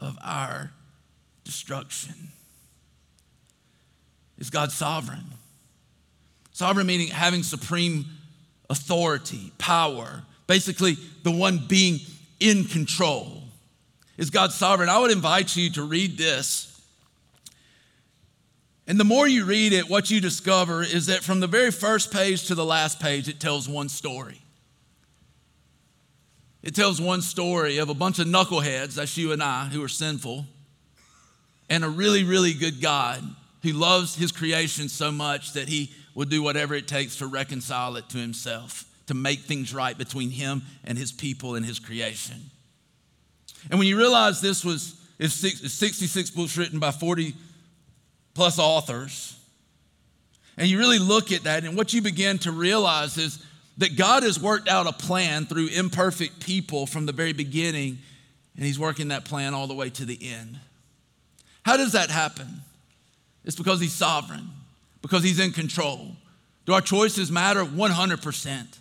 [0.00, 0.72] of our
[1.44, 2.14] destruction.
[4.38, 5.24] Is God sovereign?
[6.52, 8.06] Sovereign meaning having supreme
[8.68, 11.98] authority, power, basically the one being
[12.38, 13.42] in control.
[14.16, 14.88] Is God sovereign?
[14.88, 16.66] I would invite you to read this.
[18.86, 22.12] And the more you read it, what you discover is that from the very first
[22.12, 24.42] page to the last page, it tells one story.
[26.62, 29.88] It tells one story of a bunch of knuckleheads, that's you and I, who are
[29.88, 30.44] sinful,
[31.70, 33.22] and a really, really good God
[33.62, 37.96] who loves his creation so much that he will do whatever it takes to reconcile
[37.96, 42.36] it to himself, to make things right between him and his people and his creation.
[43.70, 47.34] And when you realize this was is 66 books written by 40
[48.32, 49.38] plus authors,
[50.56, 53.44] and you really look at that, and what you begin to realize is
[53.76, 57.98] that God has worked out a plan through imperfect people from the very beginning,
[58.56, 60.58] and He's working that plan all the way to the end.
[61.64, 62.62] How does that happen?
[63.44, 64.50] It's because he's sovereign,
[65.02, 66.16] because he's in control.
[66.66, 67.64] Do our choices matter?
[67.64, 68.78] 100%.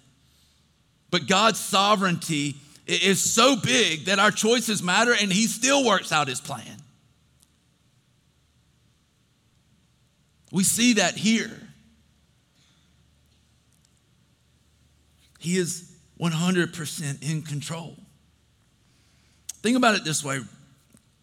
[1.12, 6.28] But God's sovereignty is so big that our choices matter and he still works out
[6.28, 6.78] his plan.
[10.52, 11.52] We see that here.
[15.40, 17.96] He is 100% in control.
[19.62, 20.40] Think about it this way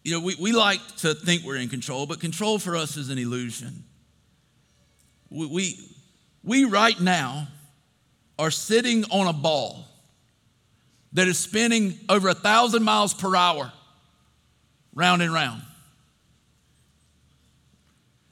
[0.07, 3.09] you know, we, we like to think we're in control, but control for us is
[3.09, 3.83] an illusion.
[5.29, 5.89] We, we,
[6.45, 7.49] we right now
[8.39, 9.85] are sitting on a ball
[11.11, 13.73] that is spinning over a thousand miles per hour,
[14.95, 15.61] round and round.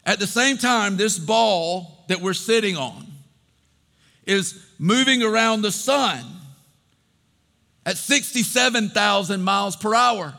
[0.06, 3.06] At the same time, this ball that we're sitting on
[4.26, 6.24] is moving around the sun
[7.86, 10.36] at 67,000 miles per hour.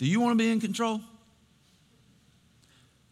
[0.00, 1.00] Do you want to be in control?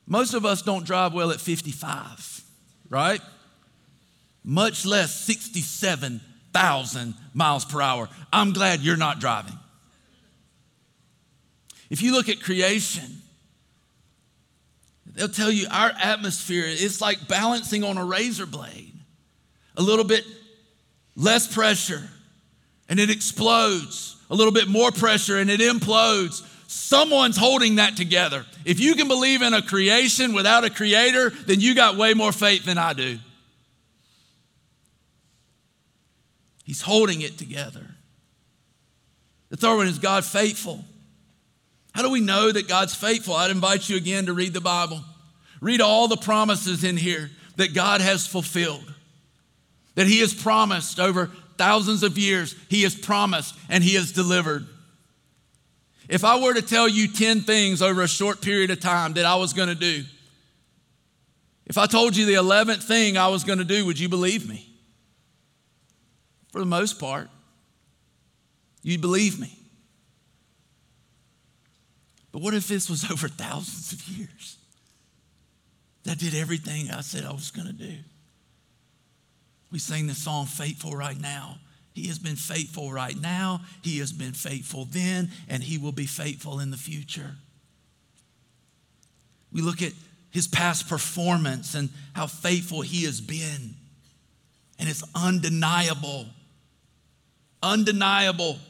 [0.05, 2.43] Most of us don't drive well at 55,
[2.91, 3.21] right?
[4.49, 8.09] much less 67,000 miles per hour.
[8.33, 9.59] I'm glad you're not driving.
[11.91, 13.21] If you look at creation,
[15.05, 18.95] they'll tell you our atmosphere is like balancing on a razor blade.
[19.77, 20.25] A little bit
[21.15, 22.09] less pressure
[22.89, 24.17] and it explodes.
[24.31, 26.43] A little bit more pressure and it implodes.
[26.71, 28.45] Someone's holding that together.
[28.67, 32.31] If you can believe in a creation without a creator, then you got way more
[32.31, 33.19] faith than I do.
[36.65, 37.87] He's holding it together.
[39.49, 40.85] The third one is God faithful.
[41.95, 43.33] How do we know that God's faithful?
[43.33, 45.01] I'd invite you again to read the Bible.
[45.63, 48.93] Read all the promises in here that God has fulfilled,
[49.95, 52.55] that He has promised over thousands of years.
[52.69, 54.67] He has promised and He has delivered.
[56.09, 59.27] If I were to tell you 10 things over a short period of time that
[59.27, 60.05] I was going to do,
[61.67, 64.49] if I told you the 11th thing I was going to do, would you believe
[64.49, 64.67] me?
[66.51, 67.29] For the most part,
[68.83, 69.55] you'd believe me.
[72.33, 74.57] But what if this was over thousands of years?
[76.05, 77.95] That did everything I said I was going to do.
[79.71, 81.59] We sang the song Faithful Right Now.
[81.99, 86.07] He has been faithful right now, He has been faithful then, and He will be
[86.07, 87.35] faithful in the future.
[89.53, 89.93] We look at
[90.31, 93.75] His past performance and how faithful He has been,
[94.79, 96.27] and it's undeniable.
[97.65, 98.61] Undeniable.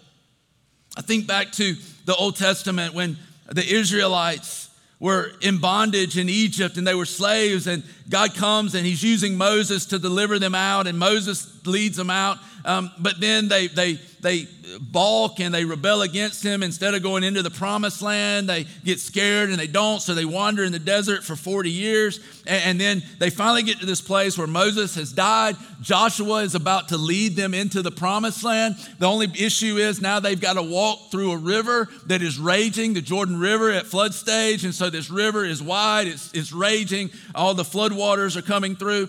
[0.96, 3.18] I think back to the Old Testament when
[3.50, 4.67] the Israelites
[5.00, 9.36] were in bondage in Egypt and they were slaves, and God comes and He's using
[9.36, 12.38] Moses to deliver them out, and Moses leads them out.
[12.64, 14.46] Um, but then they, they, they
[14.80, 16.62] balk and they rebel against him.
[16.62, 20.00] Instead of going into the promised land, they get scared and they don't.
[20.00, 22.20] So they wander in the desert for 40 years.
[22.46, 25.56] And, and then they finally get to this place where Moses has died.
[25.80, 28.76] Joshua is about to lead them into the promised land.
[28.98, 32.94] The only issue is now they've got to walk through a river that is raging,
[32.94, 34.64] the Jordan River at flood stage.
[34.64, 37.10] And so this river is wide, it's, it's raging.
[37.34, 39.08] All the flood waters are coming through.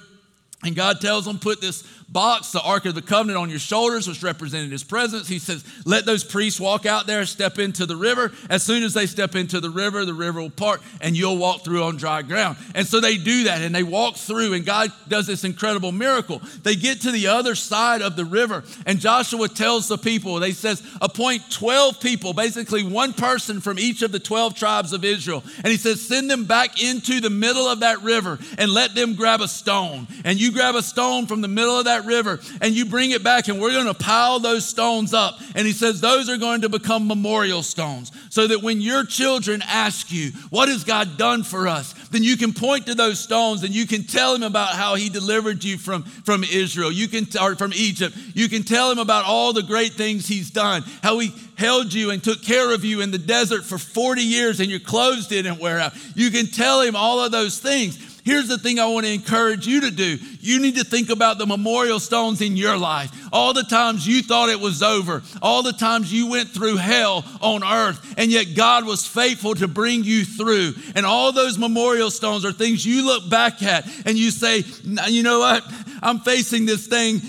[0.64, 4.08] And God tells them, put this box, the Ark of the Covenant, on your shoulders,
[4.08, 5.28] which represented his presence.
[5.28, 8.32] He says, let those priests walk out there, step into the river.
[8.50, 11.64] As soon as they step into the river, the river will part and you'll walk
[11.64, 12.58] through on dry ground.
[12.74, 16.42] And so they do that and they walk through, and God does this incredible miracle.
[16.64, 20.52] They get to the other side of the river, and Joshua tells the people, they
[20.52, 25.44] says, appoint 12 people, basically one person from each of the 12 tribes of Israel.
[25.58, 29.16] And he says, send them back into the middle of that river and let them
[29.16, 30.08] grab a stone.
[30.26, 33.12] And you grab a stone from the middle of that that river and you bring
[33.12, 35.40] it back, and we're going to pile those stones up.
[35.56, 39.62] And he says, Those are going to become memorial stones so that when your children
[39.66, 41.94] ask you, What has God done for us?
[42.12, 45.10] then you can point to those stones and you can tell him about how he
[45.10, 46.92] delivered you from, from Israel.
[46.92, 48.16] You can, or from Egypt.
[48.34, 52.12] You can tell him about all the great things he's done, how he held you
[52.12, 55.60] and took care of you in the desert for 40 years and your clothes didn't
[55.60, 55.94] wear out.
[56.16, 57.98] You can tell him all of those things.
[58.26, 60.18] Here's the thing I want to encourage you to do.
[60.40, 63.12] You need to think about the memorial stones in your life.
[63.32, 67.24] All the times you thought it was over, all the times you went through hell
[67.42, 70.74] on earth, and yet God was faithful to bring you through.
[70.96, 74.64] And all those memorial stones are things you look back at and you say,
[75.08, 75.64] you know what?
[76.02, 77.22] I'm facing this thing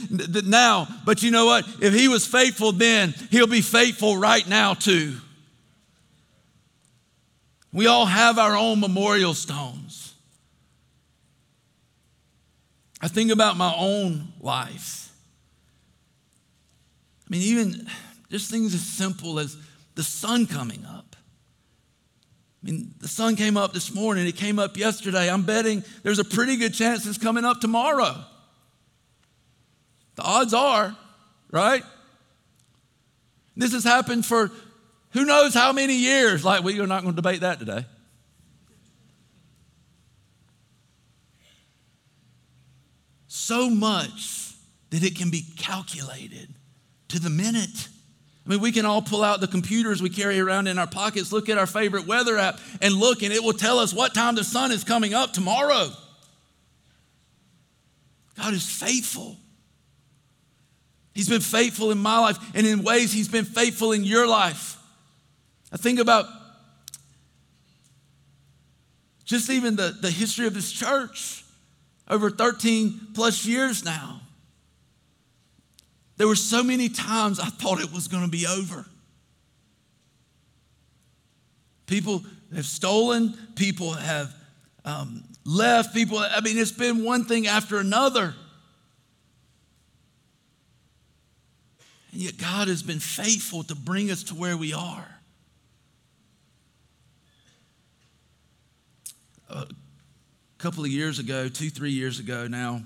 [0.44, 1.66] now, but you know what?
[1.80, 5.16] If He was faithful then, He'll be faithful right now too.
[7.72, 9.99] We all have our own memorial stones.
[13.00, 15.12] I think about my own life.
[17.26, 17.86] I mean, even
[18.30, 19.56] just things as simple as
[19.94, 21.16] the sun coming up.
[22.62, 25.30] I mean, the sun came up this morning, it came up yesterday.
[25.30, 28.24] I'm betting there's a pretty good chance it's coming up tomorrow.
[30.16, 30.94] The odds are,
[31.50, 31.82] right?
[33.56, 34.50] This has happened for
[35.12, 36.44] who knows how many years.
[36.44, 37.86] Like, we are not going to debate that today.
[43.50, 44.54] So much
[44.90, 46.54] that it can be calculated
[47.08, 47.88] to the minute.
[48.46, 51.32] I mean, we can all pull out the computers we carry around in our pockets,
[51.32, 54.36] look at our favorite weather app, and look, and it will tell us what time
[54.36, 55.90] the sun is coming up tomorrow.
[58.38, 59.36] God is faithful.
[61.12, 64.76] He's been faithful in my life, and in ways, He's been faithful in your life.
[65.72, 66.26] I think about
[69.24, 71.44] just even the, the history of this church
[72.10, 74.20] over 13 plus years now.
[76.16, 78.84] There were so many times I thought it was going to be over.
[81.86, 84.34] People have stolen, people have
[84.84, 88.34] um, left, people, I mean, it's been one thing after another.
[92.12, 95.06] And yet, God has been faithful to bring us to where we are.
[99.48, 99.66] A
[100.60, 102.82] couple of years ago, two, three years ago now,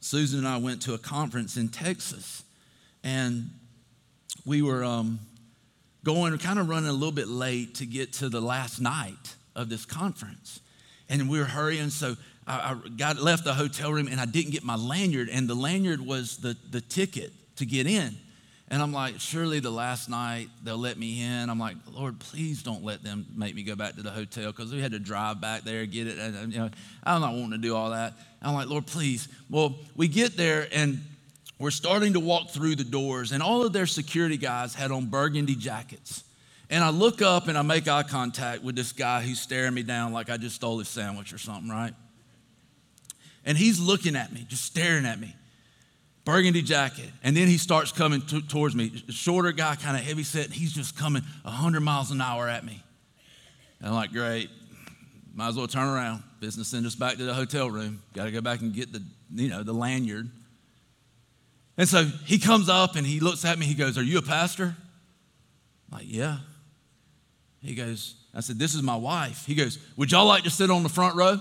[0.00, 2.42] Susan and I went to a conference in Texas.
[3.04, 3.50] And
[4.46, 5.20] we were um,
[6.02, 9.68] going, kind of running a little bit late to get to the last night of
[9.68, 10.60] this conference.
[11.10, 12.16] And we were hurrying, so
[12.46, 15.54] I, I got left the hotel room and I didn't get my lanyard, and the
[15.54, 18.16] lanyard was the, the ticket to get in.
[18.72, 21.50] And I'm like, surely the last night they'll let me in.
[21.50, 24.72] I'm like, Lord, please don't let them make me go back to the hotel because
[24.72, 26.18] we had to drive back there, get it.
[26.18, 26.70] And, you know,
[27.04, 28.14] I'm not wanting to do all that.
[28.40, 29.28] I'm like, Lord, please.
[29.50, 31.04] Well, we get there and
[31.58, 35.06] we're starting to walk through the doors, and all of their security guys had on
[35.06, 36.24] burgundy jackets.
[36.70, 39.82] And I look up and I make eye contact with this guy who's staring me
[39.82, 41.92] down like I just stole his sandwich or something, right?
[43.44, 45.36] And he's looking at me, just staring at me.
[46.24, 47.10] Burgundy jacket.
[47.22, 48.92] And then he starts coming t- towards me.
[49.08, 50.50] Shorter guy, kind of heavy set.
[50.50, 52.82] He's just coming 100 miles an hour at me.
[53.80, 54.48] And I'm like, great.
[55.34, 56.22] Might as well turn around.
[56.40, 58.02] Business send us back to the hotel room.
[58.14, 59.02] Got to go back and get the,
[59.34, 60.30] you know, the lanyard.
[61.76, 63.66] And so he comes up and he looks at me.
[63.66, 64.76] He goes, Are you a pastor?
[65.90, 66.38] I'm like, Yeah.
[67.60, 69.46] He goes, I said, This is my wife.
[69.46, 71.38] He goes, Would y'all like to sit on the front row?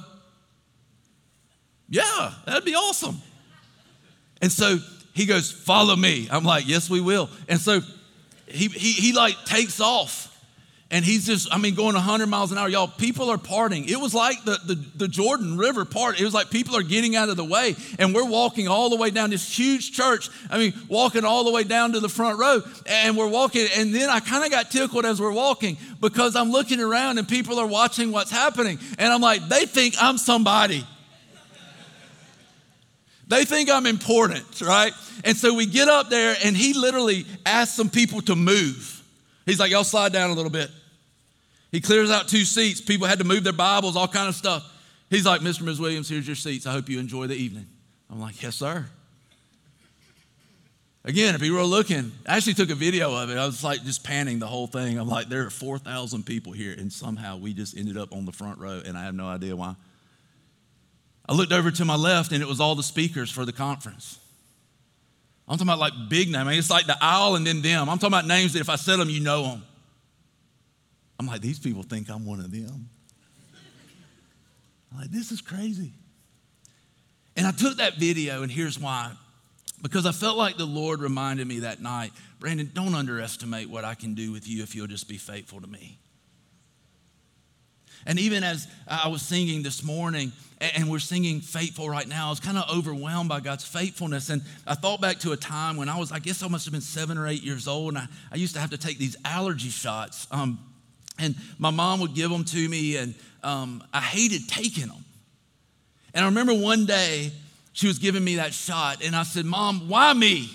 [1.90, 3.22] Yeah, that'd be awesome.
[4.42, 4.78] And so
[5.14, 6.28] he goes, Follow me.
[6.32, 7.30] I'm like, Yes, we will.
[7.48, 7.82] And so
[8.48, 10.32] he, he, he like takes off
[10.92, 12.68] and he's just, I mean, going 100 miles an hour.
[12.68, 13.88] Y'all, people are parting.
[13.88, 16.20] It was like the, the, the, Jordan River part.
[16.20, 18.98] It was like people are getting out of the way, and we're walking all the
[18.98, 20.30] way down this huge church.
[20.50, 23.68] I mean, walking all the way down to the front row, and we're walking.
[23.78, 27.28] And then I kind of got tickled as we're walking because I'm looking around and
[27.28, 28.78] people are watching what's happening.
[29.00, 30.86] And I'm like, they think I'm somebody.
[33.32, 34.92] They think I'm important, right?
[35.24, 39.02] And so we get up there, and he literally asks some people to move.
[39.46, 40.70] He's like, y'all slide down a little bit.
[41.72, 42.82] He clears out two seats.
[42.82, 44.70] People had to move their Bibles, all kind of stuff.
[45.10, 45.60] He's like, Mr.
[45.60, 45.80] and Ms.
[45.80, 46.68] Williams, here's your seats.
[46.68, 47.68] I hope you enjoy the evening.
[48.10, 48.86] I'm like, yes, sir.
[51.06, 53.38] Again, if you were looking, I actually took a video of it.
[53.38, 55.00] I was like just panning the whole thing.
[55.00, 58.34] I'm like, there are 4,000 people here, and somehow we just ended up on the
[58.34, 59.76] front row, and I have no idea why.
[61.32, 64.20] I looked over to my left, and it was all the speakers for the conference.
[65.48, 66.36] I'm talking about like big names.
[66.36, 67.88] I mean, it's like the aisle and then them.
[67.88, 69.64] I'm talking about names that if I said them, you know them.
[71.18, 72.90] I'm like, these people think I'm one of them.
[74.92, 75.94] I'm like, this is crazy.
[77.38, 79.14] And I took that video, and here's why.
[79.82, 82.12] Because I felt like the Lord reminded me that night
[82.42, 85.68] Brandon, don't underestimate what I can do with you if you'll just be faithful to
[85.68, 85.98] me.
[88.06, 92.30] And even as I was singing this morning, and we're singing faithful right now, I
[92.30, 94.30] was kind of overwhelmed by God's faithfulness.
[94.30, 96.72] And I thought back to a time when I was, I guess I must have
[96.72, 99.16] been seven or eight years old, and I, I used to have to take these
[99.26, 100.28] allergy shots.
[100.32, 100.60] Um,
[101.18, 105.04] and my mom would give them to me, and um, I hated taking them.
[106.14, 107.32] And I remember one day
[107.74, 110.50] she was giving me that shot, and I said, Mom, why me?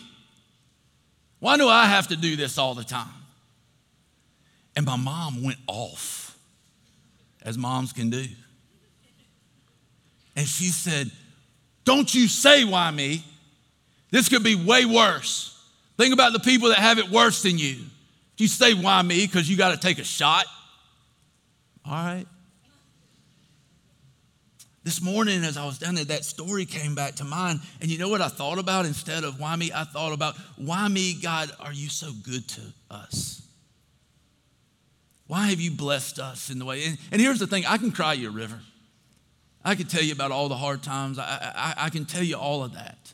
[1.40, 3.08] Why do I have to do this all the time?
[4.74, 6.25] And my mom went off,
[7.46, 8.24] as moms can do.
[10.34, 11.10] And she said,
[11.84, 13.24] Don't you say why me.
[14.10, 15.52] This could be way worse.
[15.96, 17.76] Think about the people that have it worse than you.
[18.36, 20.44] You say why me because you got to take a shot,
[21.86, 22.26] all right.
[24.82, 27.60] This morning, as I was down there, that story came back to mind.
[27.80, 29.72] And you know what I thought about instead of why me?
[29.74, 33.45] I thought about, why me, God, are you so good to us?
[35.26, 36.84] Why have you blessed us in the way?
[36.84, 38.60] And, and here's the thing I can cry you a river.
[39.64, 41.18] I can tell you about all the hard times.
[41.18, 43.12] I, I, I can tell you all of that.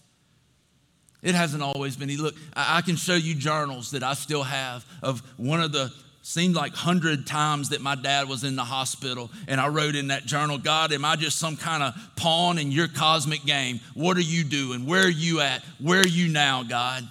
[1.22, 2.14] It hasn't always been.
[2.16, 5.92] Look, I, I can show you journals that I still have of one of the
[6.24, 10.06] seemed like 100 times that my dad was in the hospital and i wrote in
[10.06, 14.16] that journal god am i just some kind of pawn in your cosmic game what
[14.16, 17.02] are you doing where are you at where are you now god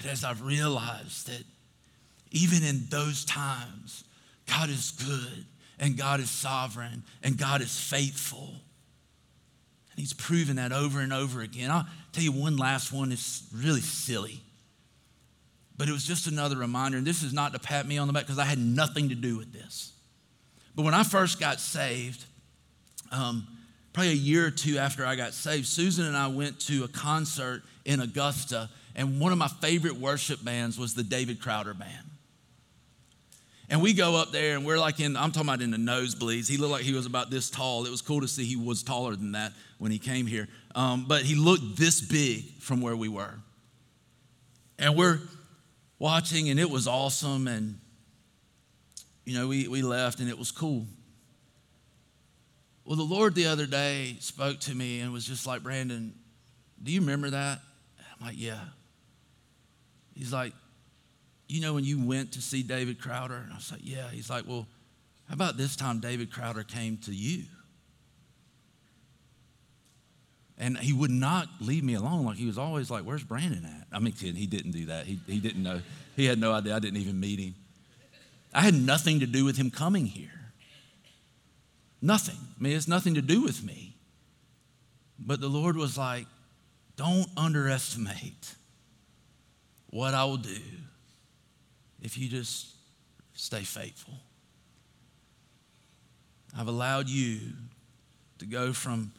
[0.00, 1.44] but as i've realized that
[2.30, 4.04] even in those times
[4.46, 5.44] god is good
[5.78, 8.54] and god is sovereign and god is faithful
[9.90, 11.70] and he's proven that over and over again.
[11.70, 14.40] I'll tell you one last one It's really silly.
[15.76, 18.12] But it was just another reminder, and this is not to pat me on the
[18.12, 19.92] back because I had nothing to do with this.
[20.76, 22.24] But when I first got saved,
[23.10, 23.46] um,
[23.92, 26.88] probably a year or two after I got saved, Susan and I went to a
[26.88, 32.10] concert in Augusta, and one of my favorite worship bands was the David Crowder Band.
[33.70, 36.48] And we go up there and we're like in, I'm talking about in the nosebleeds.
[36.48, 37.86] He looked like he was about this tall.
[37.86, 40.48] It was cool to see he was taller than that when he came here.
[40.74, 43.34] Um, but he looked this big from where we were.
[44.76, 45.20] And we're
[46.00, 47.46] watching and it was awesome.
[47.46, 47.78] And,
[49.24, 50.86] you know, we, we left and it was cool.
[52.84, 56.12] Well, the Lord the other day spoke to me and was just like, Brandon,
[56.82, 57.60] do you remember that?
[58.18, 58.58] I'm like, yeah.
[60.14, 60.52] He's like,
[61.48, 63.36] you know when you went to see David Crowder?
[63.36, 64.08] And I was like, yeah.
[64.10, 64.66] He's like, well,
[65.28, 67.44] how about this time David Crowder came to you?
[70.58, 72.26] And he would not leave me alone.
[72.26, 73.86] Like he was always like, where's Brandon at?
[73.92, 75.06] I mean, he didn't do that.
[75.06, 75.80] He, he didn't know.
[76.16, 76.76] He had no idea.
[76.76, 77.54] I didn't even meet him.
[78.52, 80.52] I had nothing to do with him coming here.
[82.02, 82.36] Nothing.
[82.36, 83.96] I mean, it's nothing to do with me.
[85.18, 86.26] But the Lord was like,
[86.96, 88.54] don't underestimate
[89.90, 90.60] what I will do
[92.00, 92.74] if you just
[93.34, 94.14] stay faithful.
[96.56, 97.38] I've allowed you
[98.38, 99.12] to go from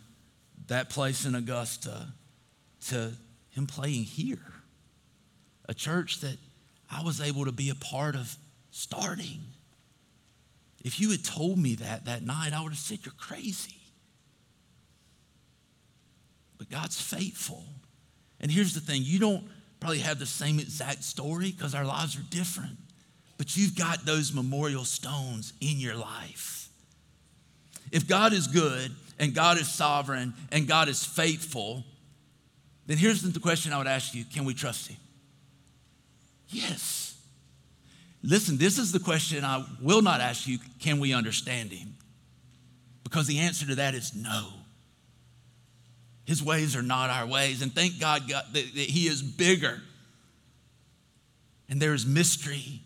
[0.67, 2.07] that place in Augusta
[2.87, 3.11] to
[3.51, 4.53] him playing here,
[5.67, 6.37] a church that
[6.89, 8.35] I was able to be a part of
[8.71, 9.41] starting.
[10.83, 13.75] If you had told me that that night, I would have said, You're crazy.
[16.57, 17.65] But God's faithful.
[18.39, 19.43] And here's the thing you don't
[19.81, 22.77] probably have the same exact story because our lives are different.
[23.37, 26.69] But you've got those memorial stones in your life.
[27.91, 31.83] If God is good and God is sovereign and God is faithful,
[32.85, 34.97] then here's the question I would ask you can we trust Him?
[36.49, 37.19] Yes.
[38.23, 41.95] Listen, this is the question I will not ask you can we understand Him?
[43.03, 44.49] Because the answer to that is no.
[46.31, 47.61] His ways are not our ways.
[47.61, 49.81] And thank God, God that, that He is bigger.
[51.67, 52.83] And there is mystery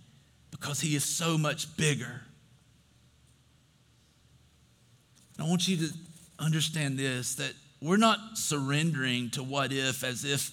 [0.50, 2.22] because He is so much bigger.
[5.38, 5.94] And I want you to
[6.40, 10.50] understand this that we're not surrendering to what if as if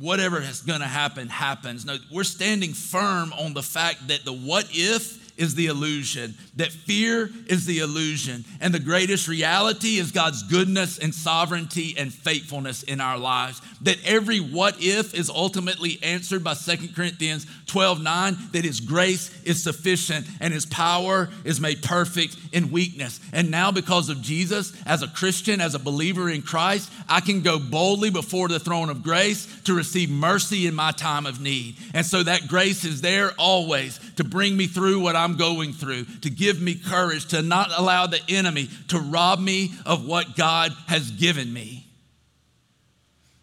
[0.00, 1.84] whatever is going to happen happens.
[1.84, 6.72] No, we're standing firm on the fact that the what if is the illusion, that
[6.72, 12.82] fear is the illusion, and the greatest reality is God's goodness and sovereignty and faithfulness
[12.82, 13.60] in our lives.
[13.82, 19.30] That every what if is ultimately answered by 2 Corinthians 12 9, that His grace
[19.42, 23.20] is sufficient and His power is made perfect in weakness.
[23.32, 27.42] And now, because of Jesus, as a Christian, as a believer in Christ, I can
[27.42, 31.76] go boldly before the throne of grace to receive mercy in my time of need.
[31.94, 36.04] And so that grace is there always to bring me through what I'm going through,
[36.22, 40.70] to give me courage, to not allow the enemy to rob me of what God
[40.86, 41.84] has given me.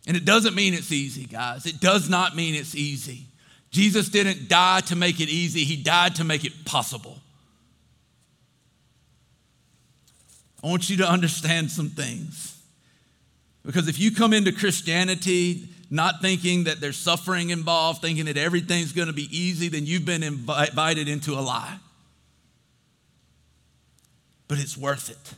[0.08, 1.66] And it doesn't mean it's easy, guys.
[1.66, 3.26] It does not mean it's easy.
[3.70, 7.20] Jesus didn't die to make it easy, He died to make it possible.
[10.64, 12.58] I want you to understand some things.
[13.66, 18.92] Because if you come into Christianity not thinking that there's suffering involved, thinking that everything's
[18.92, 21.78] going to be easy, then you've been invited into a lie.
[24.48, 25.36] But it's worth it.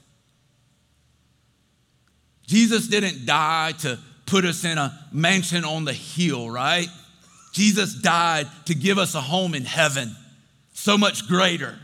[2.48, 6.88] Jesus didn't die to put us in a mansion on the hill, right?
[7.52, 10.16] Jesus died to give us a home in heaven,
[10.74, 11.78] so much greater.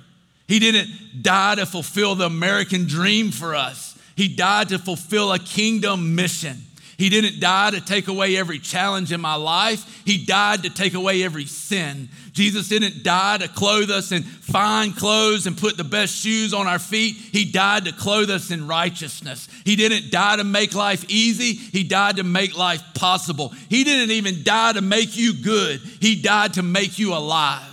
[0.47, 0.89] He didn't
[1.21, 6.57] die to fulfill the American dream for us, He died to fulfill a kingdom mission.
[7.01, 10.03] He didn't die to take away every challenge in my life.
[10.05, 12.09] He died to take away every sin.
[12.31, 16.67] Jesus didn't die to clothe us in fine clothes and put the best shoes on
[16.67, 17.15] our feet.
[17.15, 19.49] He died to clothe us in righteousness.
[19.65, 21.53] He didn't die to make life easy.
[21.53, 23.49] He died to make life possible.
[23.67, 25.79] He didn't even die to make you good.
[25.79, 27.70] He died to make you alive.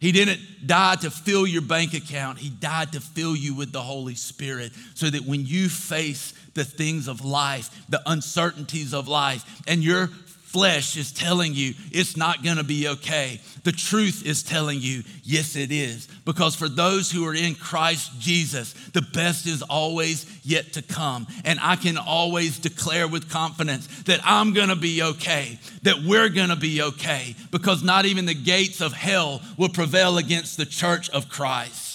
[0.00, 2.38] He didn't die to fill your bank account.
[2.38, 6.64] He died to fill you with the Holy Spirit so that when you face the
[6.64, 10.08] things of life, the uncertainties of life, and your
[10.52, 13.40] flesh is telling you it's not going to be okay.
[13.62, 16.08] The truth is telling you, yes, it is.
[16.24, 21.26] Because for those who are in Christ Jesus, the best is always yet to come.
[21.44, 26.28] And I can always declare with confidence that I'm going to be okay, that we're
[26.28, 30.66] going to be okay, because not even the gates of hell will prevail against the
[30.66, 31.90] church of Christ.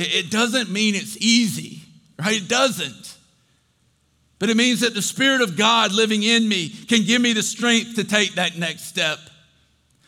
[0.00, 1.77] It doesn't mean it's easy,
[2.18, 2.42] right?
[2.42, 3.16] It doesn't.
[4.38, 7.42] But it means that the Spirit of God living in me can give me the
[7.42, 9.18] strength to take that next step.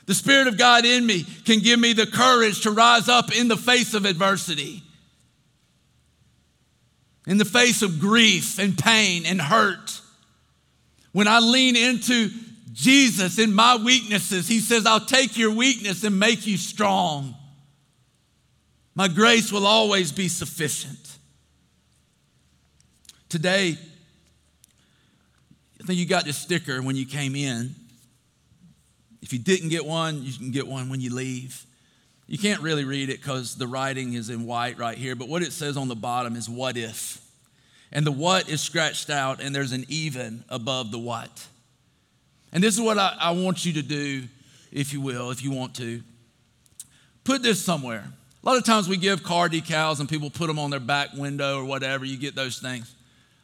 [0.07, 3.49] The Spirit of God in me can give me the courage to rise up in
[3.49, 4.83] the face of adversity,
[7.27, 10.01] in the face of grief and pain and hurt.
[11.13, 12.31] When I lean into
[12.73, 17.35] Jesus in my weaknesses, He says, I'll take your weakness and make you strong.
[18.95, 21.19] My grace will always be sufficient.
[23.31, 23.79] Today,
[25.81, 27.77] I think you got this sticker when you came in.
[29.23, 31.65] If you didn't get one, you can get one when you leave.
[32.27, 35.43] You can't really read it because the writing is in white right here, but what
[35.43, 37.25] it says on the bottom is what if.
[37.93, 41.47] And the what is scratched out, and there's an even above the what.
[42.53, 44.25] And this is what I, I want you to do,
[44.73, 46.03] if you will, if you want to.
[47.23, 48.05] Put this somewhere.
[48.43, 51.13] A lot of times we give car decals and people put them on their back
[51.15, 52.05] window or whatever.
[52.05, 52.93] You get those things.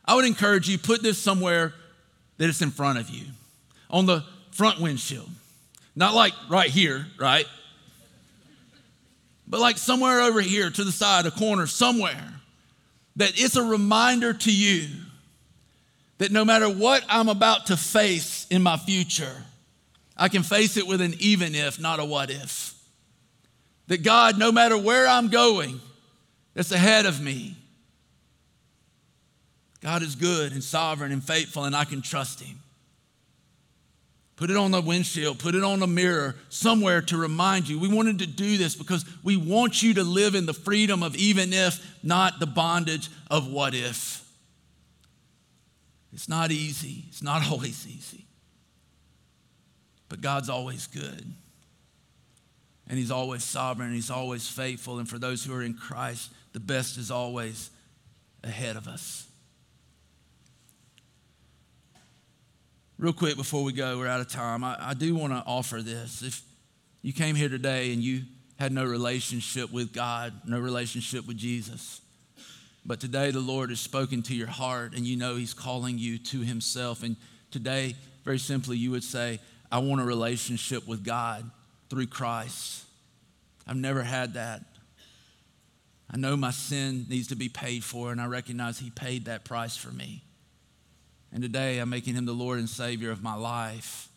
[0.06, 1.74] I would encourage you, put this somewhere
[2.38, 3.24] that it's in front of you,
[3.90, 5.28] on the front windshield.
[5.94, 7.46] Not like right here, right?
[9.48, 12.34] But like somewhere over here to the side, a corner, somewhere,
[13.16, 14.88] that it's a reminder to you
[16.18, 19.44] that no matter what I'm about to face in my future,
[20.16, 22.74] I can face it with an even if, not a what if.
[23.88, 25.80] That God, no matter where I'm going,
[26.54, 27.54] that's ahead of me,
[29.86, 32.58] God is good and sovereign and faithful, and I can trust Him.
[34.34, 37.78] Put it on the windshield, put it on the mirror, somewhere to remind you.
[37.78, 41.14] We wanted to do this because we want you to live in the freedom of
[41.14, 44.28] even if, not the bondage of what if.
[46.12, 48.26] It's not easy, it's not always easy.
[50.08, 51.32] But God's always good.
[52.88, 54.98] And He's always sovereign, He's always faithful.
[54.98, 57.70] And for those who are in Christ, the best is always
[58.42, 59.25] ahead of us.
[62.98, 64.64] Real quick before we go, we're out of time.
[64.64, 66.22] I, I do want to offer this.
[66.22, 66.40] If
[67.02, 68.22] you came here today and you
[68.58, 72.00] had no relationship with God, no relationship with Jesus,
[72.86, 76.16] but today the Lord has spoken to your heart and you know He's calling you
[76.16, 77.02] to Himself.
[77.02, 77.16] And
[77.50, 79.40] today, very simply, you would say,
[79.70, 81.50] I want a relationship with God
[81.90, 82.86] through Christ.
[83.66, 84.62] I've never had that.
[86.10, 89.44] I know my sin needs to be paid for, and I recognize He paid that
[89.44, 90.22] price for me.
[91.32, 94.08] And today I'm making Him the Lord and Savior of my life.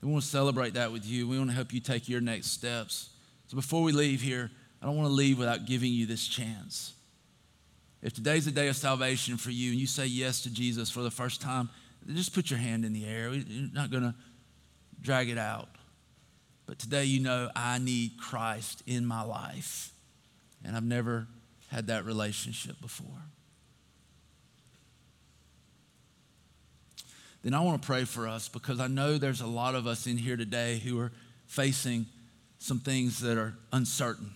[0.00, 1.28] We want to celebrate that with you.
[1.28, 3.10] We want to help you take your next steps.
[3.48, 4.50] So before we leave here,
[4.80, 6.94] I don't want to leave without giving you this chance.
[8.02, 11.02] If today's a day of salvation for you and you say yes to Jesus for
[11.02, 11.70] the first time,
[12.12, 13.32] just put your hand in the air.
[13.32, 14.14] You're not going to
[15.00, 15.68] drag it out.
[16.66, 19.92] But today you know I need Christ in my life.
[20.64, 21.28] And I've never
[21.68, 23.22] had that relationship before.
[27.42, 30.06] Then I want to pray for us because I know there's a lot of us
[30.06, 31.12] in here today who are
[31.46, 32.06] facing
[32.58, 34.30] some things that are uncertain.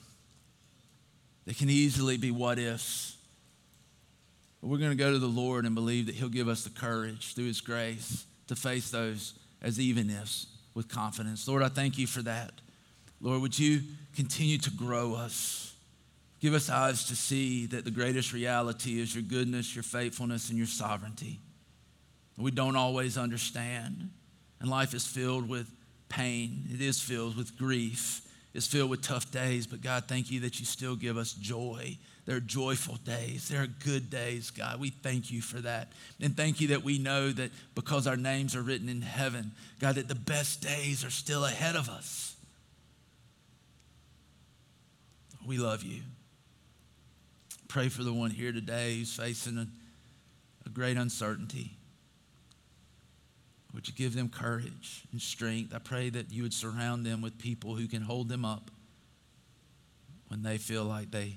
[1.46, 3.16] They can easily be what ifs.
[4.60, 6.70] But we're going to go to the Lord and believe that He'll give us the
[6.70, 11.46] courage through His grace to face those as even ifs with confidence.
[11.46, 12.52] Lord, I thank you for that.
[13.20, 13.80] Lord, would you
[14.14, 15.74] continue to grow us?
[16.40, 20.58] Give us eyes to see that the greatest reality is your goodness, your faithfulness, and
[20.58, 21.40] your sovereignty.
[22.38, 24.10] We don't always understand,
[24.60, 25.70] and life is filled with
[26.08, 28.20] pain, it is filled with grief,
[28.54, 31.98] it's filled with tough days, but God, thank you that you still give us joy
[32.26, 33.48] There are joyful days.
[33.48, 34.80] There are good days, God.
[34.80, 35.92] We thank you for that.
[36.20, 39.94] And thank you that we know that because our names are written in heaven, God,
[39.94, 42.34] that the best days are still ahead of us.
[45.46, 46.02] We love you.
[47.68, 49.68] Pray for the one here today who's facing a,
[50.66, 51.76] a great uncertainty.
[53.76, 55.74] Would you give them courage and strength?
[55.74, 58.70] I pray that you would surround them with people who can hold them up
[60.28, 61.36] when they feel like they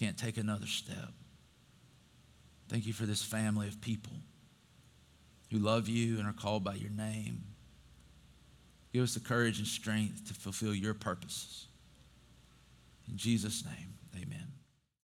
[0.00, 1.10] can't take another step.
[2.70, 4.14] Thank you for this family of people
[5.50, 7.44] who love you and are called by your name.
[8.94, 11.66] Give us the courage and strength to fulfill your purposes.
[13.06, 14.55] In Jesus' name, amen.